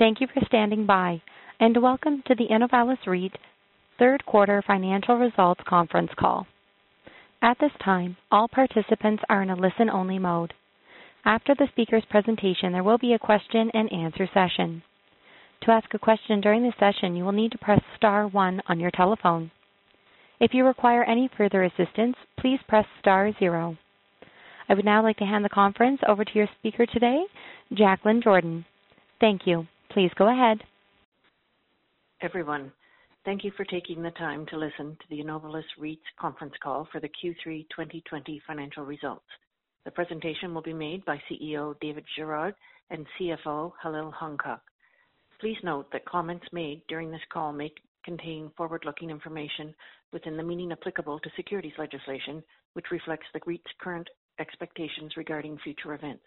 thank 0.00 0.18
you 0.18 0.26
for 0.32 0.40
standing 0.46 0.86
by, 0.86 1.20
and 1.60 1.76
welcome 1.82 2.22
to 2.26 2.34
the 2.34 2.46
Inovalis 2.50 3.06
REIT 3.06 3.32
third 3.98 4.24
quarter 4.24 4.64
financial 4.66 5.16
results 5.16 5.60
conference 5.68 6.08
call. 6.18 6.46
At 7.42 7.58
this 7.60 7.70
time, 7.84 8.16
all 8.32 8.48
participants 8.48 9.22
are 9.28 9.42
in 9.42 9.50
a 9.50 9.54
listen-only 9.54 10.18
mode. 10.18 10.54
After 11.26 11.54
the 11.54 11.68
speaker's 11.72 12.04
presentation, 12.08 12.72
there 12.72 12.82
will 12.82 12.96
be 12.96 13.12
a 13.12 13.18
question-and-answer 13.18 14.26
session. 14.32 14.82
To 15.64 15.70
ask 15.70 15.92
a 15.92 15.98
question 15.98 16.40
during 16.40 16.62
the 16.62 16.72
session, 16.80 17.14
you 17.14 17.24
will 17.24 17.32
need 17.32 17.52
to 17.52 17.58
press 17.58 17.82
star 17.98 18.26
one 18.26 18.62
on 18.70 18.80
your 18.80 18.90
telephone. 18.92 19.50
If 20.40 20.54
you 20.54 20.64
require 20.64 21.04
any 21.04 21.28
further 21.36 21.62
assistance, 21.64 22.16
please 22.38 22.58
press 22.68 22.86
star 23.00 23.32
zero. 23.38 23.76
I 24.66 24.72
would 24.72 24.86
now 24.86 25.02
like 25.02 25.18
to 25.18 25.26
hand 25.26 25.44
the 25.44 25.50
conference 25.50 26.00
over 26.08 26.24
to 26.24 26.34
your 26.34 26.48
speaker 26.58 26.86
today, 26.86 27.22
Jaclyn 27.74 28.22
Jordan. 28.24 28.64
Thank 29.20 29.42
you. 29.44 29.66
Please 29.92 30.10
go 30.16 30.28
ahead. 30.32 30.62
Everyone, 32.22 32.70
thank 33.24 33.42
you 33.42 33.50
for 33.56 33.64
taking 33.64 34.02
the 34.02 34.12
time 34.12 34.46
to 34.46 34.56
listen 34.56 34.96
to 35.00 35.06
the 35.08 35.20
Inovalis 35.20 35.64
REIT's 35.78 36.00
conference 36.20 36.54
call 36.62 36.86
for 36.92 37.00
the 37.00 37.08
Q3 37.08 37.66
2020 37.70 38.40
financial 38.46 38.84
results. 38.84 39.24
The 39.84 39.90
presentation 39.90 40.54
will 40.54 40.62
be 40.62 40.72
made 40.72 41.04
by 41.04 41.20
CEO 41.28 41.74
David 41.80 42.04
Giraud 42.16 42.54
and 42.90 43.04
CFO 43.18 43.72
Khalil 43.82 44.14
Hankach. 44.20 44.60
Please 45.40 45.56
note 45.64 45.90
that 45.92 46.04
comments 46.04 46.46
made 46.52 46.82
during 46.86 47.10
this 47.10 47.20
call 47.32 47.52
may 47.52 47.72
contain 48.04 48.50
forward-looking 48.56 49.10
information 49.10 49.74
within 50.12 50.36
the 50.36 50.42
meaning 50.42 50.70
applicable 50.70 51.18
to 51.18 51.30
securities 51.34 51.78
legislation, 51.78 52.44
which 52.74 52.92
reflects 52.92 53.26
the 53.34 53.40
REIT's 53.44 53.72
current 53.80 54.08
expectations 54.38 55.16
regarding 55.16 55.58
future 55.58 55.94
events. 55.94 56.22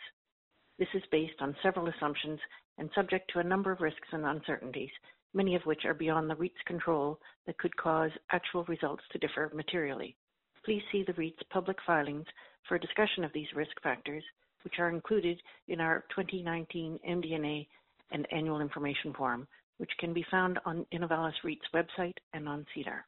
This 0.84 1.02
is 1.02 1.10
based 1.12 1.40
on 1.42 1.56
several 1.64 1.88
assumptions 1.88 2.42
and 2.78 2.90
subject 2.94 3.32
to 3.32 3.40
a 3.40 3.44
number 3.44 3.72
of 3.72 3.80
risks 3.80 4.10
and 4.12 4.26
uncertainties, 4.26 4.90
many 5.34 5.56
of 5.56 5.66
which 5.66 5.86
are 5.86 5.94
beyond 5.94 6.30
the 6.30 6.36
REIT's 6.36 6.62
control 6.66 7.22
that 7.46 7.58
could 7.58 7.74
cause 7.78 8.12
actual 8.34 8.66
results 8.66 9.02
to 9.12 9.18
differ 9.18 9.50
materially. 9.54 10.18
Please 10.66 10.82
see 10.92 11.04
the 11.04 11.14
REIT's 11.14 11.42
public 11.52 11.78
filings 11.88 12.26
for 12.68 12.76
a 12.76 12.82
discussion 12.82 13.24
of 13.24 13.32
these 13.32 13.48
risk 13.56 13.82
factors, 13.82 14.26
which 14.66 14.78
are 14.78 14.90
included 14.90 15.42
in 15.70 15.80
our 15.80 16.04
2019 16.10 17.00
MD&A 17.10 17.66
and 18.12 18.28
annual 18.34 18.60
information 18.60 19.14
form, 19.14 19.48
which 19.78 19.92
can 20.00 20.14
be 20.14 20.26
found 20.30 20.60
on 20.66 20.86
Inovalis 20.92 21.42
REIT's 21.46 21.70
website 21.74 22.18
and 22.34 22.50
on 22.50 22.66
SEDAR. 22.76 23.06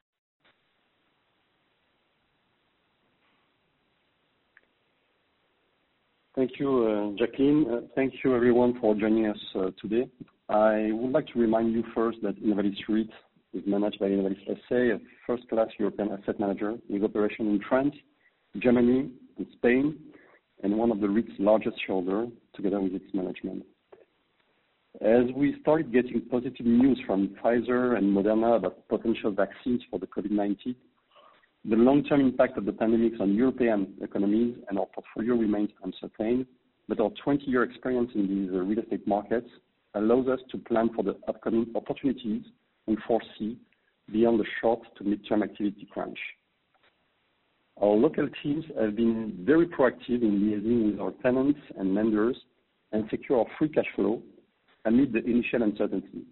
Thank 6.36 6.60
you, 6.60 6.68
uh, 6.68 7.24
Jaclyn. 7.24 7.64
Uh, 7.66 7.80
thank 7.94 8.12
you, 8.22 8.36
everyone, 8.36 8.78
for 8.78 8.94
joining 8.94 9.24
us 9.24 9.38
uh, 9.54 9.70
today. 9.80 10.06
I 10.50 10.90
would 10.92 11.10
like 11.10 11.26
to 11.28 11.38
remind 11.38 11.72
you 11.72 11.82
first 11.94 12.18
that 12.22 12.36
Inovalis 12.44 12.76
REIT 12.90 13.08
is 13.54 13.62
managed 13.66 13.98
by 13.98 14.08
Inovalis 14.08 14.44
SA, 14.68 14.74
a 14.74 14.98
first-class 15.26 15.68
European 15.78 16.10
asset 16.12 16.38
manager 16.38 16.74
with 16.90 17.04
operations 17.04 17.48
in 17.48 17.60
France, 17.66 17.94
Germany, 18.58 19.12
and 19.38 19.46
Spain, 19.54 19.98
and 20.62 20.76
one 20.76 20.90
of 20.90 21.00
the 21.00 21.08
REIT's 21.08 21.32
largest 21.38 21.78
shareholders, 21.86 22.28
together 22.54 22.80
with 22.80 22.92
its 22.92 23.14
management. 23.14 23.64
As 25.00 25.24
we 25.34 25.56
started 25.62 25.90
getting 25.90 26.20
positive 26.20 26.66
news 26.66 27.00
from 27.06 27.34
Pfizer 27.42 27.96
and 27.96 28.14
Moderna 28.14 28.56
about 28.56 28.86
potential 28.88 29.30
vaccines 29.30 29.80
for 29.90 29.98
the 29.98 30.06
COVID-19, 30.06 30.74
the 31.68 31.74
long-term 31.76 32.20
impact 32.20 32.56
of 32.58 32.64
the 32.64 32.72
pandemic 32.72 33.20
on 33.20 33.34
European 33.34 33.94
economies 34.00 34.56
and 34.68 34.78
our 34.78 34.86
portfolio 34.86 35.34
remains 35.34 35.70
uncertain, 35.82 36.46
but 36.88 37.00
our 37.00 37.10
20-year 37.26 37.64
experience 37.64 38.10
in 38.14 38.28
these 38.28 38.54
uh, 38.54 38.58
real 38.58 38.78
estate 38.78 39.06
markets 39.06 39.48
allows 39.94 40.28
us 40.28 40.38
to 40.52 40.58
plan 40.58 40.90
for 40.94 41.02
the 41.02 41.16
upcoming 41.26 41.66
opportunities 41.74 42.42
we 42.86 42.96
foresee 43.06 43.58
beyond 44.12 44.38
the 44.38 44.44
short 44.60 44.80
to 44.96 45.02
mid-term 45.02 45.42
activity 45.42 45.88
crunch. 45.90 46.18
Our 47.82 47.96
local 47.96 48.28
teams 48.44 48.64
have 48.80 48.94
been 48.94 49.36
very 49.40 49.66
proactive 49.66 50.22
in 50.22 50.40
liaising 50.40 50.92
with 50.92 51.00
our 51.00 51.10
tenants 51.22 51.58
and 51.76 51.96
lenders 51.96 52.36
and 52.92 53.08
secure 53.10 53.40
our 53.40 53.46
free 53.58 53.70
cash 53.70 53.86
flow 53.96 54.22
amid 54.84 55.12
the 55.12 55.24
initial 55.24 55.64
uncertainty. 55.64 56.22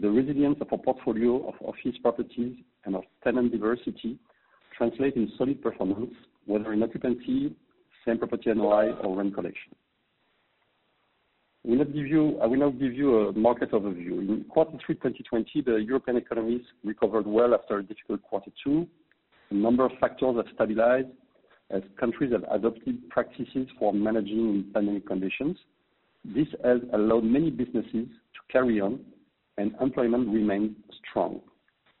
The 0.00 0.08
resilience 0.08 0.56
of 0.62 0.68
our 0.72 0.78
portfolio 0.78 1.46
of 1.46 1.54
office 1.60 1.96
properties 2.00 2.56
and 2.86 2.96
our 2.96 3.02
tenant 3.22 3.52
diversity 3.52 4.18
translates 4.76 5.16
in 5.16 5.30
solid 5.36 5.62
performance, 5.62 6.14
whether 6.46 6.72
in 6.72 6.82
occupancy, 6.82 7.54
same 8.04 8.18
property 8.18 8.52
NOI, 8.52 8.92
or 9.02 9.16
rent 9.16 9.34
collection. 9.34 9.74
I 11.68 12.46
will 12.46 12.56
now 12.58 12.70
give 12.70 12.94
you 12.94 13.28
a 13.28 13.32
market 13.32 13.72
overview. 13.72 14.18
In 14.20 14.44
quarter 14.48 14.78
three 14.86 14.94
2020, 14.94 15.62
the 15.62 15.76
European 15.76 16.16
economies 16.16 16.62
recovered 16.84 17.26
well 17.26 17.54
after 17.54 17.78
a 17.78 17.82
difficult 17.82 18.22
quarter 18.22 18.52
two. 18.62 18.86
A 19.50 19.54
number 19.54 19.84
of 19.84 19.90
factors 20.00 20.36
have 20.36 20.46
stabilized 20.54 21.08
as 21.70 21.82
countries 21.98 22.30
have 22.32 22.44
adopted 22.52 23.08
practices 23.10 23.66
for 23.78 23.92
managing 23.92 24.70
pandemic 24.72 25.06
conditions. 25.06 25.56
This 26.24 26.46
has 26.64 26.78
allowed 26.92 27.24
many 27.24 27.50
businesses 27.50 28.06
to 28.06 28.40
carry 28.52 28.80
on, 28.80 29.00
and 29.58 29.74
employment 29.80 30.28
remains 30.28 30.76
strong. 31.08 31.40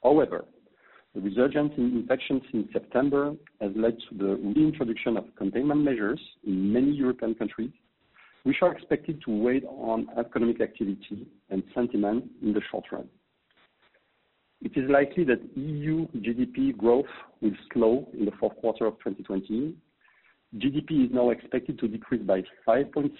However, 0.02 0.44
the 1.16 1.22
resurgence 1.22 1.72
in 1.78 1.96
infections 1.96 2.42
in 2.52 2.68
September 2.74 3.34
has 3.62 3.70
led 3.74 3.96
to 3.98 4.18
the 4.18 4.36
reintroduction 4.54 5.16
of 5.16 5.24
containment 5.34 5.82
measures 5.82 6.20
in 6.46 6.70
many 6.70 6.90
European 6.92 7.34
countries, 7.34 7.70
which 8.42 8.56
are 8.60 8.70
expected 8.72 9.22
to 9.24 9.30
weigh 9.30 9.62
on 9.62 10.06
economic 10.18 10.60
activity 10.60 11.26
and 11.48 11.62
sentiment 11.74 12.24
in 12.42 12.52
the 12.52 12.60
short 12.70 12.84
run. 12.92 13.08
It 14.60 14.72
is 14.76 14.90
likely 14.90 15.24
that 15.24 15.40
EU 15.56 16.06
GDP 16.18 16.76
growth 16.76 17.06
will 17.40 17.56
slow 17.72 18.06
in 18.12 18.26
the 18.26 18.32
fourth 18.38 18.56
quarter 18.58 18.84
of 18.84 18.98
2020. 18.98 19.74
GDP 20.56 21.06
is 21.06 21.10
now 21.14 21.30
expected 21.30 21.78
to 21.78 21.88
decrease 21.88 22.22
by 22.26 22.42
5.6% 22.68 23.10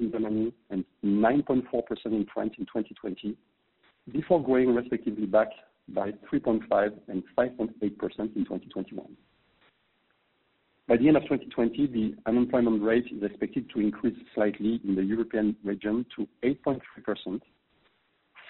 in 0.00 0.10
Germany 0.10 0.52
and 0.70 0.82
9.4% 1.04 1.62
in 2.06 2.26
France 2.32 2.54
in 2.56 2.64
2020, 2.64 3.36
before 4.12 4.42
growing 4.42 4.74
respectively 4.74 5.26
back 5.26 5.48
by 5.88 6.12
3.5 6.32 6.92
and 7.08 7.22
5.8% 7.36 7.70
in 7.82 7.90
2021. 7.90 9.16
By 10.86 10.96
the 10.98 11.08
end 11.08 11.16
of 11.16 11.22
2020, 11.22 11.86
the 11.86 12.14
unemployment 12.26 12.82
rate 12.82 13.06
is 13.06 13.22
expected 13.22 13.70
to 13.70 13.80
increase 13.80 14.16
slightly 14.34 14.80
in 14.84 14.94
the 14.94 15.02
European 15.02 15.56
region 15.64 16.04
to 16.16 16.28
8.3% 16.44 17.40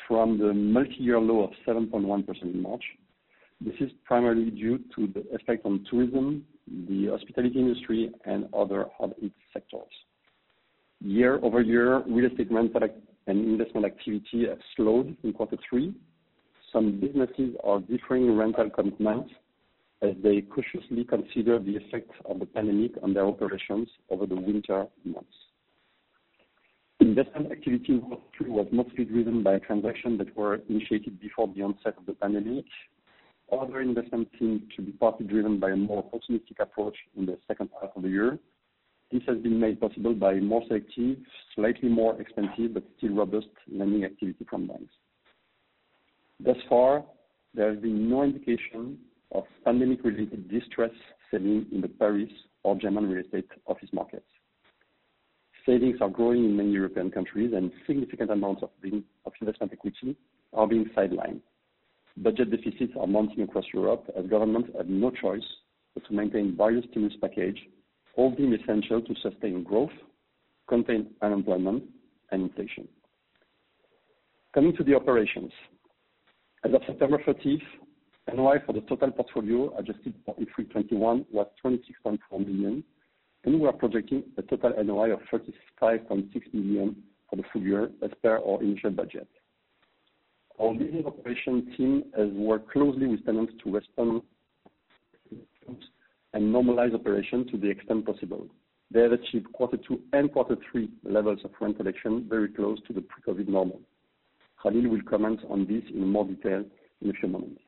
from 0.09 0.39
the 0.39 0.53
multi-year 0.53 1.21
low 1.21 1.45
of 1.45 1.51
7.1% 1.67 2.43
in 2.43 2.61
March. 2.61 2.83
This 3.61 3.75
is 3.81 3.91
primarily 4.05 4.51
due 4.51 4.79
to 4.97 5.07
the 5.07 5.25
effect 5.33 5.65
on 5.65 5.87
tourism, 5.89 6.45
the 6.89 7.07
hospitality 7.07 7.59
industry, 7.59 8.11
and 8.25 8.49
other 8.53 8.87
hard-hit 8.99 9.33
sectors. 9.53 9.93
Year-over-year, 11.01 12.03
real 12.07 12.31
estate 12.31 12.51
rental 12.51 12.83
and 13.27 13.39
investment 13.45 13.87
activity 13.87 14.47
have 14.49 14.59
slowed 14.77 15.17
in 15.23 15.33
quarter 15.33 15.57
three. 15.69 15.95
Some 16.75 16.99
businesses 16.99 17.55
are 17.63 17.79
deferring 17.79 18.37
rental 18.37 18.69
commitments 18.69 19.31
as 20.03 20.11
they 20.25 20.41
cautiously 20.41 21.05
consider 21.05 21.61
the 21.61 21.77
effect 21.77 22.11
of 22.25 22.41
the 22.41 22.47
pandemic 22.47 22.91
on 23.01 23.15
their 23.15 23.25
operations 23.27 23.89
over 24.11 24.27
the 24.27 24.35
winter 24.35 24.89
months. 25.05 25.37
Investment 26.99 27.53
activity 27.53 27.93
in 27.93 28.01
quarter 28.01 28.23
three 28.37 28.51
was 28.51 28.67
mostly 28.73 29.05
driven 29.05 29.45
by 29.45 29.61
transactions 29.61 30.19
that 30.19 30.37
were 30.37 30.63
initiated 30.69 31.21
before 31.21 31.47
the 31.55 31.63
onset 31.63 31.95
of 31.97 32.07
the 32.07 32.15
pandemic. 32.15 32.65
Other 33.53 33.81
investments 33.81 34.33
seem 34.41 34.67
to 34.75 34.83
be 34.83 34.91
partly 34.91 35.27
driven 35.27 35.61
by 35.61 35.71
a 35.71 35.77
more 35.77 36.03
opportunistic 36.03 36.59
approach 36.59 36.97
in 37.17 37.25
the 37.25 37.39
second 37.47 37.71
half 37.81 37.91
of 37.95 38.03
the 38.03 38.09
year. 38.09 38.37
This 39.13 39.23
has 39.29 39.39
been 39.39 39.61
made 39.61 39.81
possible 39.81 40.15
by 40.15 40.41
more 40.41 40.63
selective, 40.67 41.19
slightly 41.55 41.89
more 41.89 42.21
expensive, 42.21 42.75
but 42.75 42.83
still 42.99 43.15
robust 43.15 43.47
lending 43.71 44.05
activity 44.05 44.45
from 44.51 44.67
banks. 44.67 44.93
Thus 46.45 46.57
far, 46.69 47.03
there 47.55 47.73
has 47.73 47.81
been 47.81 48.11
no 48.11 48.23
indication 48.23 48.99
of 49.33 49.45
pandemic-related 49.65 50.51
distress 50.51 50.91
selling 51.31 51.67
in 51.73 51.81
the 51.81 51.89
Paris 51.89 52.29
or 52.65 52.77
German 52.77 53.09
real 53.09 53.25
estate 53.25 53.49
office 53.67 53.89
markets. 53.93 54.27
Savings 55.65 55.97
are 56.03 56.11
growing 56.11 56.45
in 56.45 56.55
many 56.57 56.71
European 56.73 57.11
countries, 57.11 57.53
and 57.55 57.73
significant 57.87 58.31
amounts 58.31 58.63
of 58.63 58.69
investment 59.41 59.73
equity 59.73 60.17
are 60.53 60.67
being 60.67 60.85
sidelined. 60.95 61.41
Budget 62.19 62.51
deficits 62.51 62.93
are 63.01 63.07
mounting 63.07 63.43
across 63.43 63.65
Europe 63.73 64.05
as 64.17 64.27
governments 64.27 64.69
have 64.77 64.89
no 64.89 65.11
choice 65.11 65.43
but 65.95 66.05
to 66.07 66.13
maintain 66.13 66.55
various 66.57 66.85
stimulus 66.91 67.17
package, 67.21 67.59
all 68.17 68.31
being 68.31 68.53
essential 68.53 69.01
to 69.01 69.15
sustain 69.23 69.63
growth, 69.63 69.91
contain 70.69 71.07
unemployment 71.23 71.85
and 72.31 72.43
inflation. 72.43 72.87
Coming 74.53 74.77
to 74.77 74.85
the 74.85 74.95
operations. 74.95 75.51
As 76.65 76.73
of 76.73 76.81
September 76.87 77.19
30th, 77.19 77.61
NOI 78.35 78.57
for 78.65 78.73
the 78.73 78.81
total 78.83 79.11
portfolio 79.11 79.77
adjusted 79.77 80.15
for 80.25 80.35
IFRIC 80.37 80.71
21 80.71 81.27
was 81.31 81.47
26.4 81.63 82.19
million, 82.39 82.83
and 83.45 83.61
we 83.61 83.69
are 83.69 83.73
projecting 83.73 84.23
a 84.39 84.43
total 84.43 84.73
NOI 84.83 85.13
of 85.13 85.21
35.6 85.31 86.55
million 86.55 86.97
for 87.29 87.37
the 87.37 87.43
full 87.53 87.61
year 87.61 87.91
as 88.03 88.11
per 88.23 88.39
our 88.39 88.63
initial 88.63 88.91
budget. 88.93 89.29
Our 90.59 90.73
leasing 90.73 91.05
operation 91.05 91.71
team 91.77 92.05
has 92.17 92.31
worked 92.33 92.71
closely 92.71 93.09
with 93.09 93.27
tenants 93.27 93.53
to 93.63 93.71
respond 93.71 94.23
and 96.33 96.55
normalize 96.55 96.95
operation 96.95 97.47
to 97.49 97.59
the 97.59 97.69
extent 97.69 98.07
possible. 98.07 98.47
They 98.91 99.01
have 99.03 99.13
achieved 99.13 99.53
quarter 99.53 99.77
two 99.77 100.01
and 100.15 100.33
quarter 100.33 100.57
three 100.73 100.89
levels 101.03 101.41
of 101.45 101.51
rent 101.61 101.77
collection 101.77 102.27
very 102.27 102.49
close 102.49 102.79
to 102.87 102.95
the 102.95 103.03
pre-COVID 103.03 103.49
normal. 103.49 103.83
Khalil 104.65 104.89
will 104.89 105.03
comment 105.03 105.41
on 105.51 105.67
this 105.67 105.83
in 105.93 106.09
more 106.09 106.25
detail 106.25 106.65
in 107.03 107.11
a 107.11 107.13
few 107.13 107.29
moments. 107.29 107.61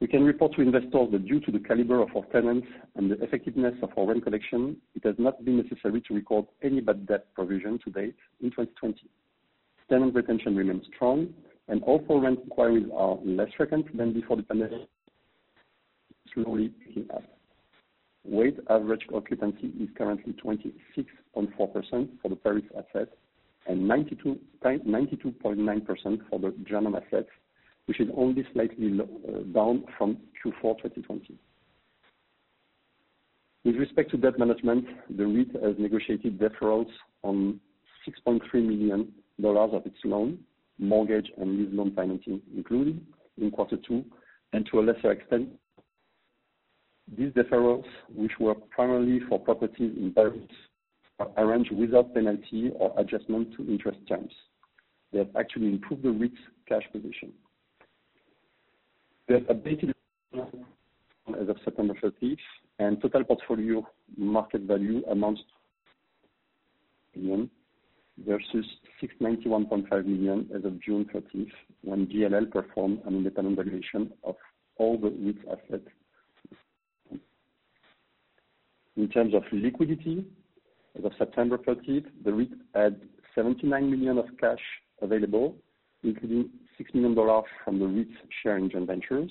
We 0.00 0.06
can 0.06 0.24
report 0.24 0.54
to 0.54 0.62
investors 0.62 1.08
that 1.12 1.26
due 1.26 1.40
to 1.40 1.52
the 1.52 1.58
caliber 1.58 2.00
of 2.00 2.08
our 2.16 2.24
tenants 2.26 2.66
and 2.94 3.10
the 3.10 3.22
effectiveness 3.22 3.74
of 3.82 3.90
our 3.98 4.06
rent 4.06 4.24
collection, 4.24 4.76
it 4.94 5.04
has 5.04 5.16
not 5.18 5.44
been 5.44 5.58
necessary 5.58 6.00
to 6.02 6.14
record 6.14 6.46
any 6.62 6.80
bad 6.80 7.06
debt 7.06 7.26
provision 7.34 7.78
to 7.84 7.90
date 7.90 8.14
in 8.40 8.50
2020. 8.50 8.96
Tenant 9.90 10.14
retention 10.14 10.56
remains 10.56 10.84
strong, 10.94 11.28
and 11.66 11.82
also 11.82 12.16
rent 12.16 12.38
inquiries 12.44 12.86
are 12.94 13.18
less 13.24 13.48
frequent 13.56 13.94
than 13.96 14.12
before 14.12 14.36
the 14.36 14.42
pandemic, 14.42 14.88
slowly 16.32 16.72
picking 16.86 17.06
up. 17.12 17.24
Weighted 18.24 18.66
average 18.70 19.06
occupancy 19.12 19.72
is 19.80 19.88
currently 19.96 20.32
26.4% 20.32 22.08
for 22.22 22.28
the 22.28 22.36
Paris 22.36 22.64
asset 22.76 23.08
and 23.66 23.82
92.9% 23.82 26.18
for 26.30 26.38
the 26.38 26.54
German 26.66 26.94
assets, 26.94 27.28
which 27.86 28.00
is 28.00 28.08
only 28.16 28.46
slightly 28.52 28.98
uh, 29.00 29.04
down 29.52 29.84
from 29.96 30.18
Q4 30.44 30.76
2020. 30.78 31.38
With 33.64 33.76
respect 33.76 34.10
to 34.12 34.16
debt 34.16 34.38
management, 34.38 34.86
the 35.16 35.26
REIT 35.26 35.52
has 35.62 35.74
negotiated 35.78 36.38
deferrals 36.38 36.88
on 37.22 37.60
$6.3 38.08 38.40
million 38.54 39.12
of 39.44 39.86
its 39.86 39.96
loan, 40.04 40.38
mortgage 40.78 41.30
and 41.36 41.58
lease 41.58 41.68
loan 41.72 41.92
financing 41.94 42.40
included 42.56 43.04
in 43.40 43.50
quarter 43.50 43.76
two, 43.76 44.04
and 44.52 44.66
to 44.70 44.78
a 44.78 44.82
lesser 44.82 45.12
extent, 45.12 45.48
these 47.16 47.32
deferrals, 47.32 47.84
which 48.14 48.32
were 48.38 48.54
primarily 48.54 49.20
for 49.28 49.38
properties 49.38 49.96
in 49.96 50.12
Paris, 50.14 50.38
arranged 51.36 51.72
without 51.72 52.14
penalty 52.14 52.70
or 52.74 52.92
adjustment 52.98 53.54
to 53.56 53.66
interest 53.68 53.98
terms. 54.08 54.32
They 55.12 55.18
have 55.18 55.34
actually 55.36 55.68
improved 55.68 56.02
the 56.02 56.10
REIT's 56.10 56.36
cash 56.68 56.84
position. 56.92 57.32
We 59.28 59.34
have 59.34 59.44
updated 59.44 59.92
as 61.40 61.48
of 61.48 61.56
September 61.64 61.94
30th, 62.02 62.38
and 62.78 63.00
total 63.02 63.24
portfolio 63.24 63.86
market 64.16 64.62
value 64.62 65.02
amounts 65.10 65.42
million 67.14 67.50
versus 68.26 68.64
691.5 69.02 70.06
million 70.06 70.48
as 70.54 70.64
of 70.64 70.80
June 70.82 71.08
30th, 71.14 71.50
when 71.82 72.06
JLL 72.06 72.50
performed 72.50 73.00
an 73.06 73.16
independent 73.16 73.56
valuation 73.56 74.12
of 74.24 74.36
all 74.76 74.98
the 74.98 75.10
REIT's 75.10 75.38
assets. 75.46 75.88
In 78.96 79.08
terms 79.08 79.34
of 79.34 79.42
liquidity, 79.52 80.24
as 80.98 81.04
of 81.04 81.12
September 81.18 81.58
30th, 81.58 82.06
the 82.24 82.32
REIT 82.32 82.50
had 82.74 83.00
79 83.34 83.90
million 83.90 84.18
of 84.18 84.26
cash 84.40 84.58
available, 85.00 85.54
including 86.02 86.50
$6 86.80 86.94
million 86.94 87.42
from 87.64 87.78
the 87.78 87.86
REIT's 87.86 88.10
share 88.42 88.56
in 88.56 88.70
joint 88.70 88.86
ventures. 88.86 89.30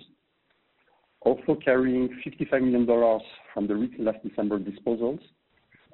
Also 1.21 1.55
carrying 1.63 2.09
$55 2.25 2.61
million 2.61 3.19
from 3.53 3.67
the 3.67 3.75
REIT 3.75 3.99
last 3.99 4.19
December 4.23 4.59
disposals 4.59 5.19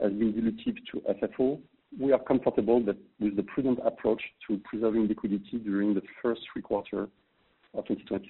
has 0.02 0.12
been 0.12 0.34
dilutive 0.34 0.78
to 0.92 1.02
FFO. 1.22 1.60
We 2.00 2.12
are 2.12 2.20
comfortable 2.20 2.84
that 2.86 2.98
with 3.20 3.36
the 3.36 3.44
prudent 3.44 3.80
approach 3.86 4.22
to 4.48 4.60
preserving 4.66 5.08
liquidity 5.08 5.60
during 5.64 5.94
the 5.94 6.02
first 6.22 6.42
three 6.52 6.62
quarters 6.62 7.10
of 7.74 7.86
2020. 7.88 8.30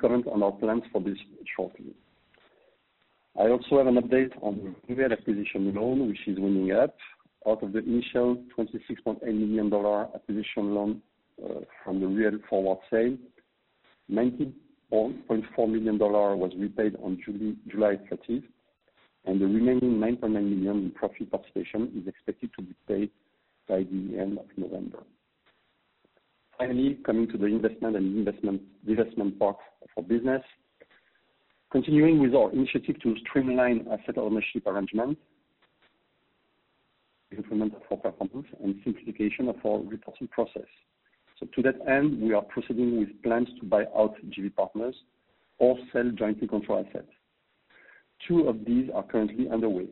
Comment 0.00 0.26
on 0.26 0.42
our 0.42 0.52
plans 0.52 0.82
for 0.92 1.00
this 1.00 1.16
shortly. 1.56 1.94
I 3.38 3.48
also 3.48 3.78
have 3.78 3.88
an 3.88 3.96
update 3.96 4.30
on 4.42 4.74
the 4.86 4.94
Rueil 4.94 5.12
acquisition 5.12 5.74
loan, 5.74 6.08
which 6.08 6.20
is 6.26 6.38
winding 6.38 6.72
up. 6.72 6.94
Out 7.46 7.62
of 7.62 7.72
the 7.72 7.80
initial 7.80 8.36
$26.8 8.56 9.22
million 9.22 9.72
acquisition 10.14 10.74
loan 10.74 11.02
uh, 11.44 11.60
from 11.82 12.00
the 12.00 12.06
Rueil 12.06 12.38
forward 12.48 12.78
sale, 12.90 13.16
$19.4 14.10 14.52
million 15.68 15.98
was 15.98 16.52
repaid 16.56 16.96
on 17.02 17.20
July 17.68 17.96
30th, 18.10 18.44
and 19.24 19.40
the 19.40 19.46
remaining 19.46 19.98
9.9 19.98 20.30
million 20.30 20.76
in 20.84 20.90
profit 20.92 21.30
participation 21.30 21.90
is 22.00 22.06
expected 22.06 22.50
to 22.56 22.62
be 22.62 22.74
paid 22.86 23.10
by 23.68 23.78
the 23.78 24.18
end 24.18 24.38
of 24.38 24.46
November. 24.56 25.02
Finally, 26.56 26.98
coming 27.04 27.26
to 27.28 27.36
the 27.36 27.46
investment 27.46 27.96
and 27.96 28.26
divestment 28.86 29.38
part 29.38 29.56
of 29.82 29.88
our 29.96 30.02
business. 30.04 30.42
Continuing 31.74 32.20
with 32.20 32.36
our 32.36 32.52
initiative 32.52 33.00
to 33.02 33.16
streamline 33.26 33.84
asset 33.90 34.16
ownership 34.16 34.64
arrangement, 34.64 35.18
implement 37.36 37.74
for 37.88 37.98
performance 37.98 38.46
and 38.62 38.76
simplification 38.84 39.48
of 39.48 39.56
our 39.66 39.80
reporting 39.80 40.28
process. 40.28 40.68
So 41.40 41.48
to 41.52 41.62
that 41.62 41.74
end, 41.88 42.22
we 42.22 42.32
are 42.32 42.42
proceeding 42.42 43.00
with 43.00 43.08
plans 43.24 43.48
to 43.58 43.66
buy 43.66 43.86
out 43.98 44.14
JV 44.28 44.54
partners 44.54 44.94
or 45.58 45.76
sell 45.92 46.12
jointly 46.16 46.46
controlled 46.46 46.86
assets. 46.90 47.10
Two 48.28 48.46
of 48.46 48.64
these 48.64 48.88
are 48.94 49.02
currently 49.02 49.50
underway. 49.50 49.88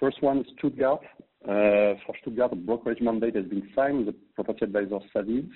First 0.00 0.20
one 0.20 0.38
is 0.38 0.46
Stuttgart. 0.58 1.04
Uh, 1.44 1.94
for 2.04 2.16
Stuttgart, 2.22 2.54
a 2.54 2.56
brokerage 2.56 3.00
mandate 3.00 3.36
has 3.36 3.44
been 3.44 3.68
signed 3.76 3.98
with 3.98 4.16
the 4.16 4.20
property 4.34 4.64
advisor 4.64 4.98
Savills 5.14 5.48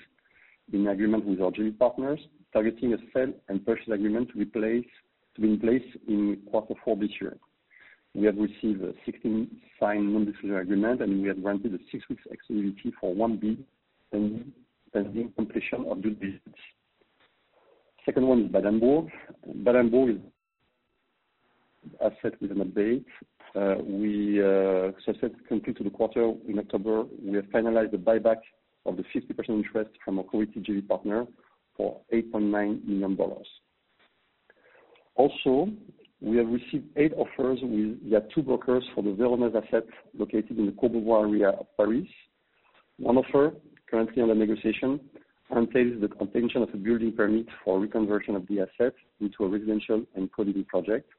in 0.71 0.87
agreement 0.87 1.25
with 1.25 1.41
our 1.41 1.51
JV 1.51 1.77
partners, 1.77 2.21
targeting 2.53 2.93
a 2.93 2.97
sale 3.13 3.33
and 3.49 3.65
purchase 3.65 3.89
agreement 3.91 4.29
to 4.29 4.37
be 5.39 5.49
in 5.49 5.59
place 5.59 5.83
in 6.07 6.37
quarter 6.49 6.73
four 6.83 6.95
this 6.95 7.09
year. 7.21 7.37
We 8.15 8.25
have 8.25 8.37
received 8.37 8.83
a 8.83 8.93
16 9.05 9.49
signed 9.79 10.13
non-disclosure 10.13 10.59
agreement, 10.59 11.01
and 11.01 11.21
we 11.21 11.27
have 11.27 11.41
granted 11.43 11.73
a 11.75 11.77
six 11.91 12.03
weeks 12.09 12.23
exclusivity 12.31 12.91
for 12.99 13.13
one 13.13 13.37
bid 13.37 13.63
pending 14.11 15.31
completion 15.35 15.85
of 15.89 16.01
due 16.01 16.11
diligence. 16.11 16.57
Second 18.05 18.27
one 18.27 18.45
is 18.45 18.51
Bad 18.51 18.65
Homburg. 18.65 19.09
Badenburg 19.63 20.15
is 20.15 20.21
asset 22.01 22.33
with 22.41 22.51
an 22.51 22.57
update. 22.57 23.05
Uh, 23.55 23.81
we 23.83 24.41
uh, 24.43 24.91
subsequently 25.05 25.73
to 25.73 25.83
the 25.83 25.89
quarter 25.89 26.33
in 26.47 26.59
October, 26.59 27.03
we 27.23 27.35
have 27.35 27.45
finalized 27.45 27.91
the 27.91 27.97
buyback 27.97 28.37
of 28.85 28.97
the 28.97 29.03
50% 29.15 29.49
interest 29.49 29.91
from 30.03 30.19
our 30.19 30.25
committed 30.25 30.65
JV 30.65 30.87
partner 30.87 31.25
for 31.75 31.99
$8.9 32.13 32.83
million. 32.85 33.17
Also, 35.19 35.69
we 36.21 36.37
have 36.37 36.47
received 36.47 36.85
eight 36.95 37.11
offers 37.17 37.59
via 37.61 38.21
two 38.33 38.41
brokers 38.41 38.85
for 38.95 39.03
the 39.03 39.09
Varones 39.09 39.53
asset 39.53 39.83
located 40.17 40.57
in 40.57 40.65
the 40.65 40.71
Courbevoie 40.71 41.27
area 41.27 41.49
of 41.49 41.65
Paris. 41.75 42.07
One 42.99 43.17
offer, 43.17 43.51
currently 43.91 44.21
under 44.21 44.33
negotiation, 44.33 44.97
entails 45.53 45.99
the 45.99 46.09
obtention 46.21 46.61
of 46.61 46.69
a 46.73 46.77
building 46.77 47.11
permit 47.11 47.47
for 47.65 47.85
reconversion 47.85 48.37
of 48.37 48.47
the 48.47 48.61
asset 48.61 48.93
into 49.19 49.43
a 49.43 49.49
residential 49.49 50.05
and 50.15 50.31
co-living 50.31 50.63
project. 50.63 51.09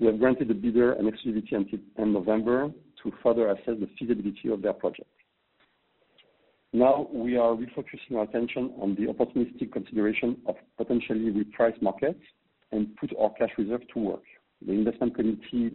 We 0.00 0.06
have 0.06 0.18
granted 0.18 0.48
the 0.48 0.54
bidder 0.54 0.94
an 0.94 1.08
exclusivity 1.08 1.52
until 1.52 1.78
end 2.00 2.14
November 2.14 2.72
to 3.04 3.12
further 3.22 3.48
assess 3.50 3.76
the 3.78 3.88
feasibility 3.96 4.48
of 4.50 4.60
their 4.60 4.72
project. 4.72 5.08
Now 6.72 7.08
we 7.12 7.36
are 7.36 7.54
refocusing 7.54 8.16
our 8.16 8.24
attention 8.24 8.72
on 8.82 8.96
the 8.96 9.06
opportunistic 9.12 9.70
consideration 9.72 10.36
of 10.48 10.56
potentially 10.76 11.30
repriced 11.30 11.80
markets 11.80 12.20
and 12.72 12.94
put 12.96 13.10
our 13.18 13.30
cash 13.38 13.50
reserve 13.56 13.82
to 13.94 13.98
work. 13.98 14.22
The 14.64 14.72
investment 14.72 15.14
committee 15.14 15.72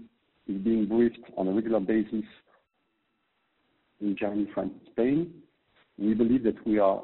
is 0.47 0.57
being 0.61 0.87
briefed 0.87 1.25
on 1.37 1.47
a 1.47 1.51
regular 1.51 1.79
basis 1.79 2.25
in 4.01 4.15
Germany, 4.17 4.47
France, 4.53 4.73
Spain. 4.91 5.33
We 5.97 6.13
believe 6.13 6.43
that 6.43 6.65
we 6.65 6.79
are 6.79 7.03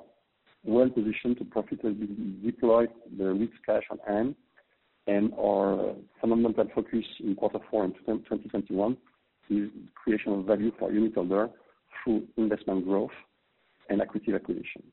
well-positioned 0.64 1.38
to 1.38 1.46
profitably 1.46 2.08
deploy 2.44 2.88
the 3.18 3.34
REIT's 3.34 3.54
cash 3.66 3.84
on 3.90 4.00
hand, 4.08 4.36
and 5.08 5.34
our 5.40 5.96
fundamental 6.20 6.66
focus 6.76 7.06
in 7.20 7.36
quarter 7.36 7.60
four 7.72 7.86
in 7.86 7.94
2021 7.94 8.98
is 9.50 9.70
creation 9.96 10.34
of 10.34 10.46
value 10.46 10.72
for 10.78 10.92
unitholder 10.92 11.50
through 12.04 12.24
investment 12.38 12.86
growth 12.86 13.10
and 13.90 14.02
accretive 14.02 14.36
acquisition. 14.36 14.84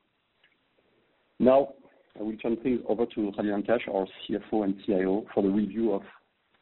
Now, 1.39 1.75
I 2.19 2.23
will 2.23 2.37
turn 2.37 2.57
things 2.59 2.81
over 2.89 3.05
to 3.07 3.33
Khalil 3.37 3.63
Hankach, 3.63 3.89
our 3.93 4.07
CFO 4.29 4.65
and 4.65 4.75
CIO, 4.87 5.27
for 5.35 5.43
the 5.43 5.51
review 5.51 5.93
of 5.93 6.03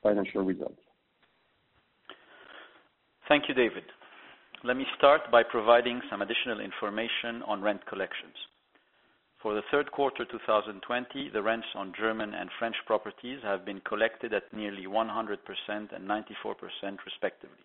financial 0.03 0.45
results. 0.45 0.81
Thank 3.29 3.45
you, 3.49 3.55
David. 3.55 3.85
Let 4.65 4.77
me 4.77 4.87
start 4.99 5.31
by 5.31 5.43
providing 5.43 6.01
some 6.11 6.23
additional 6.23 6.61
information 6.61 7.43
on 7.47 7.63
rent 7.63 7.87
collections. 7.87 8.35
For 9.43 9.55
the 9.55 9.63
third 9.71 9.93
quarter 9.93 10.25
2020, 10.25 11.29
the 11.29 11.43
rents 11.43 11.67
on 11.75 11.93
German 11.99 12.33
and 12.33 12.49
French 12.59 12.77
properties 12.87 13.41
have 13.43 13.67
been 13.67 13.81
collected 13.81 14.33
at 14.33 14.51
nearly 14.55 14.87
100% 14.87 15.37
and 15.69 16.09
94% 16.09 16.25
respectively. 17.05 17.65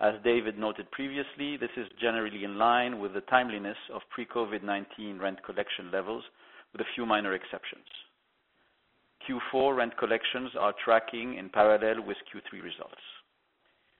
As 0.00 0.14
David 0.22 0.58
noted 0.58 0.90
previously, 0.90 1.56
this 1.56 1.70
is 1.76 1.86
generally 2.00 2.44
in 2.44 2.58
line 2.58 3.00
with 3.00 3.14
the 3.14 3.22
timeliness 3.22 3.78
of 3.92 4.02
pre-COVID-19 4.10 5.18
rent 5.20 5.42
collection 5.42 5.90
levels, 5.90 6.24
with 6.74 6.82
a 6.82 6.90
few 6.94 7.06
minor 7.06 7.32
exceptions. 7.32 7.86
Q4 9.26 9.74
rent 9.74 9.96
collections 9.96 10.50
are 10.60 10.74
tracking 10.84 11.38
in 11.38 11.48
parallel 11.48 12.02
with 12.04 12.18
Q3 12.28 12.62
results. 12.62 13.00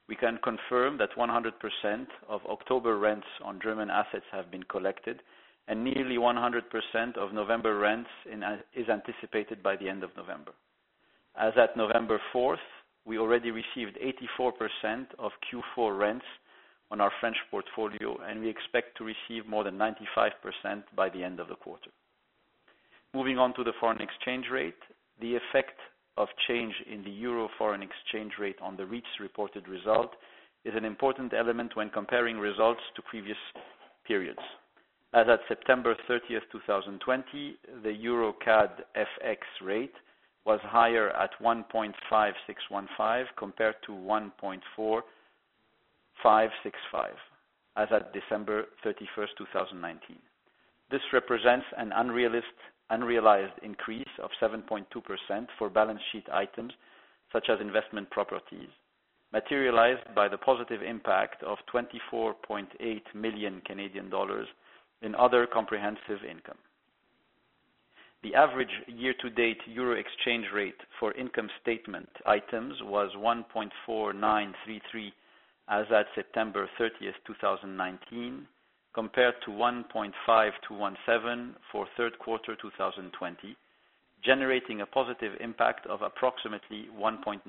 We 0.06 0.16
can 0.16 0.38
confirm 0.44 0.98
that 0.98 1.16
100% 1.16 2.06
of 2.28 2.42
October 2.44 2.98
rents 2.98 3.26
on 3.42 3.58
German 3.62 3.88
assets 3.88 4.26
have 4.32 4.50
been 4.50 4.64
collected, 4.64 5.22
and 5.66 5.82
nearly 5.82 6.16
100% 6.16 7.16
of 7.16 7.32
November 7.32 7.78
rents 7.78 8.10
is 8.74 8.88
anticipated 8.90 9.62
by 9.62 9.76
the 9.76 9.88
end 9.88 10.04
of 10.04 10.14
November. 10.14 10.52
As 11.36 11.54
at 11.56 11.74
November 11.74 12.20
4th, 12.34 12.58
we 13.06 13.18
already 13.18 13.50
received 13.50 13.96
84% 14.38 15.06
of 15.18 15.32
Q4 15.50 15.98
rents 15.98 16.26
on 16.90 17.00
our 17.00 17.12
French 17.18 17.36
portfolio, 17.50 18.18
and 18.28 18.40
we 18.40 18.48
expect 18.50 18.98
to 18.98 19.04
receive 19.04 19.48
more 19.48 19.64
than 19.64 19.78
95% 19.78 20.82
by 20.94 21.08
the 21.08 21.24
end 21.24 21.40
of 21.40 21.48
the 21.48 21.56
quarter. 21.56 21.90
Moving 23.14 23.38
on 23.38 23.54
to 23.54 23.62
the 23.62 23.72
foreign 23.78 24.00
exchange 24.00 24.46
rate. 24.50 24.74
The 25.20 25.36
effect 25.36 25.78
of 26.16 26.26
change 26.48 26.74
in 26.92 27.04
the 27.04 27.10
euro 27.10 27.48
foreign 27.56 27.82
exchange 27.82 28.32
rate 28.40 28.56
on 28.60 28.76
the 28.76 28.84
REIT's 28.84 29.20
reported 29.20 29.68
result 29.68 30.10
is 30.64 30.74
an 30.76 30.84
important 30.84 31.32
element 31.32 31.76
when 31.76 31.90
comparing 31.90 32.38
results 32.38 32.80
to 32.96 33.02
previous 33.02 33.36
periods. 34.04 34.40
As 35.12 35.28
at 35.28 35.38
September 35.46 35.94
30th, 36.10 36.50
2020, 36.50 37.56
the 37.84 37.92
euro-CAD 37.92 38.70
FX 38.96 39.36
rate 39.62 39.94
was 40.44 40.58
higher 40.64 41.10
at 41.10 41.30
1.5615 41.40 43.26
compared 43.38 43.76
to 43.86 43.92
1.4565 43.92 45.02
as 47.76 47.88
at 47.92 48.12
December 48.12 48.64
31st, 48.84 49.36
2019. 49.38 50.16
This 50.90 51.00
represents 51.12 51.66
an 51.78 51.92
unrealized 51.94 52.44
increase 53.62 54.08
of 54.22 54.30
7.2% 54.40 55.46
for 55.58 55.68
balance 55.70 56.00
sheet 56.12 56.26
items 56.32 56.72
such 57.32 57.48
as 57.50 57.60
investment 57.60 58.10
properties, 58.10 58.68
materialized 59.32 60.14
by 60.14 60.28
the 60.28 60.38
positive 60.38 60.82
impact 60.82 61.42
of 61.42 61.58
24.8 61.72 62.66
million 63.14 63.60
Canadian 63.66 64.08
dollars 64.08 64.46
in 65.02 65.14
other 65.16 65.46
comprehensive 65.46 66.24
income. 66.28 66.58
The 68.22 68.34
average 68.34 68.70
year-to-date 68.86 69.60
euro 69.66 70.00
exchange 70.00 70.46
rate 70.54 70.80
for 70.98 71.12
income 71.12 71.50
statement 71.60 72.08
items 72.24 72.74
was 72.84 73.10
1.4933 73.18 75.12
as 75.68 75.84
at 75.94 76.06
September 76.14 76.68
30th, 76.80 77.12
2019, 77.26 78.46
compared 78.94 79.34
to 79.44 79.50
1.5-1.7 79.50 81.54
for 81.72 81.86
third 81.96 82.18
quarter 82.18 82.56
2020, 82.56 83.56
generating 84.24 84.80
a 84.80 84.86
positive 84.86 85.32
impact 85.40 85.86
of 85.86 86.02
approximately 86.02 86.88
1.9%. 86.98 87.40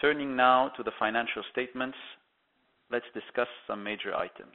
Turning 0.00 0.36
now 0.36 0.68
to 0.76 0.84
the 0.84 0.92
financial 0.98 1.42
statements, 1.50 1.98
let's 2.90 3.04
discuss 3.14 3.48
some 3.66 3.82
major 3.82 4.14
items. 4.14 4.54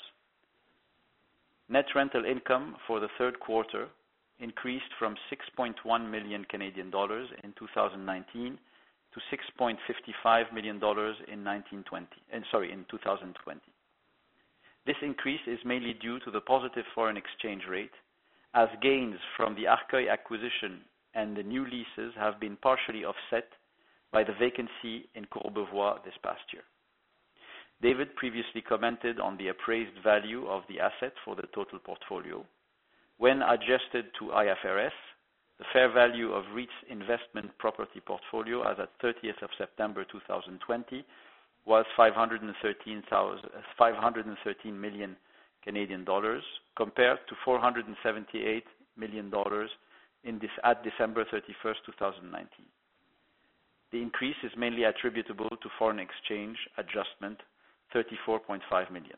Net 1.69 1.85
rental 1.95 2.25
income 2.25 2.75
for 2.87 2.99
the 2.99 3.07
third 3.17 3.39
quarter 3.39 3.87
increased 4.39 4.91
from 4.97 5.15
6.1 5.31 6.09
million 6.09 6.43
Canadian 6.45 6.89
dollars 6.89 7.29
in 7.43 7.53
2019 7.59 8.57
to 9.13 9.19
6.55 9.61 10.53
million 10.53 10.79
dollars 10.79 11.15
in 11.31 11.47
eh, 11.47 11.59
2020. 12.89 13.72
This 14.85 14.97
increase 15.01 15.41
is 15.47 15.59
mainly 15.63 15.93
due 15.93 16.19
to 16.19 16.31
the 16.31 16.41
positive 16.41 16.85
foreign 16.93 17.17
exchange 17.17 17.63
rate, 17.69 17.93
as 18.53 18.67
gains 18.81 19.17
from 19.37 19.55
the 19.55 19.65
Arcueil 19.65 20.11
acquisition 20.11 20.81
and 21.13 21.37
the 21.37 21.43
new 21.43 21.65
leases 21.65 22.13
have 22.15 22.39
been 22.39 22.57
partially 22.57 23.05
offset 23.05 23.47
by 24.11 24.23
the 24.23 24.33
vacancy 24.33 25.09
in 25.15 25.25
Courbevoie 25.25 26.03
this 26.03 26.17
past 26.23 26.41
year. 26.51 26.63
David 27.81 28.15
previously 28.15 28.61
commented 28.61 29.19
on 29.19 29.37
the 29.37 29.49
appraised 29.49 29.97
value 30.03 30.47
of 30.47 30.63
the 30.69 30.79
asset 30.79 31.13
for 31.25 31.35
the 31.35 31.47
total 31.53 31.79
portfolio. 31.79 32.45
When 33.17 33.41
adjusted 33.41 34.05
to 34.19 34.25
IFRS, 34.25 34.91
the 35.59 35.65
fair 35.71 35.91
value 35.91 36.33
of 36.33 36.45
REIT's 36.53 36.71
investment 36.89 37.57
property 37.57 38.01
portfolio 38.05 38.63
as 38.63 38.77
at 38.79 38.97
30th 39.01 39.41
of 39.41 39.49
September 39.57 40.03
2020 40.03 41.05
was 41.65 41.85
513 41.95 43.03
million 44.81 45.15
Canadian 45.63 46.03
dollars, 46.03 46.43
compared 46.75 47.19
to 47.29 47.35
478 47.45 48.63
million 48.97 49.29
dollars 49.29 49.69
in 50.23 50.39
this 50.39 50.51
at 50.63 50.83
December 50.83 51.25
31st, 51.25 51.85
2019. 51.85 52.47
The 53.91 54.01
increase 54.01 54.35
is 54.43 54.51
mainly 54.57 54.83
attributable 54.83 55.49
to 55.49 55.69
foreign 55.77 55.99
exchange 55.99 56.57
adjustment, 56.77 57.39
34.5 57.95 58.91
million. 58.91 59.17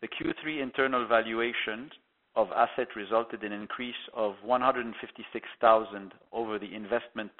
The 0.00 0.08
Q3 0.08 0.62
internal 0.62 1.06
valuation 1.06 1.90
of 2.36 2.48
asset 2.52 2.88
resulted 2.96 3.42
in 3.42 3.52
an 3.52 3.60
increase 3.60 3.94
of 4.14 4.34
156,000 4.44 6.14
over 6.32 6.58
the 6.58 6.74
investment 6.74 7.30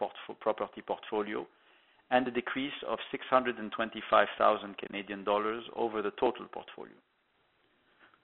property 0.40 0.82
portfolio, 0.86 1.46
and 2.10 2.26
a 2.26 2.30
decrease 2.30 2.72
of 2.88 2.98
625,000 3.10 4.76
Canadian 4.78 5.24
dollars 5.24 5.64
over 5.76 6.02
the 6.02 6.10
total 6.12 6.46
portfolio. 6.52 6.94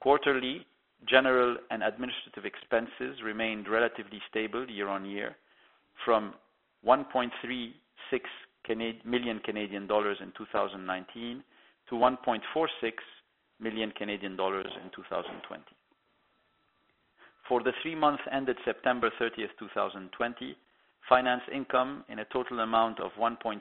Quarterly, 0.01 0.67
general 1.09 1.57
and 1.71 1.83
administrative 1.83 2.45
expenses 2.45 3.23
remained 3.23 3.69
relatively 3.69 4.21
stable 4.29 4.69
year-on-year 4.69 5.37
from 6.05 6.35
1.36 6.87 7.31
million 9.05 9.39
Canadian 9.41 9.87
dollars 9.87 10.19
in 10.21 10.33
2019 10.37 11.43
to 11.89 11.95
1.46 11.95 12.41
million 13.61 13.91
Canadian 13.93 14.37
dollars 14.37 14.67
in 14.83 14.91
2020. 14.95 15.63
For 17.49 17.63
the 17.63 17.73
three 17.83 17.95
months 17.95 18.23
ended 18.33 18.57
September 18.65 19.11
30th, 19.21 19.55
2020, 19.59 20.57
finance 21.09 21.43
income 21.53 22.05
in 22.09 22.19
a 22.19 22.25
total 22.27 22.61
amount 22.61 23.01
of 23.01 23.13
1.6 23.13 23.61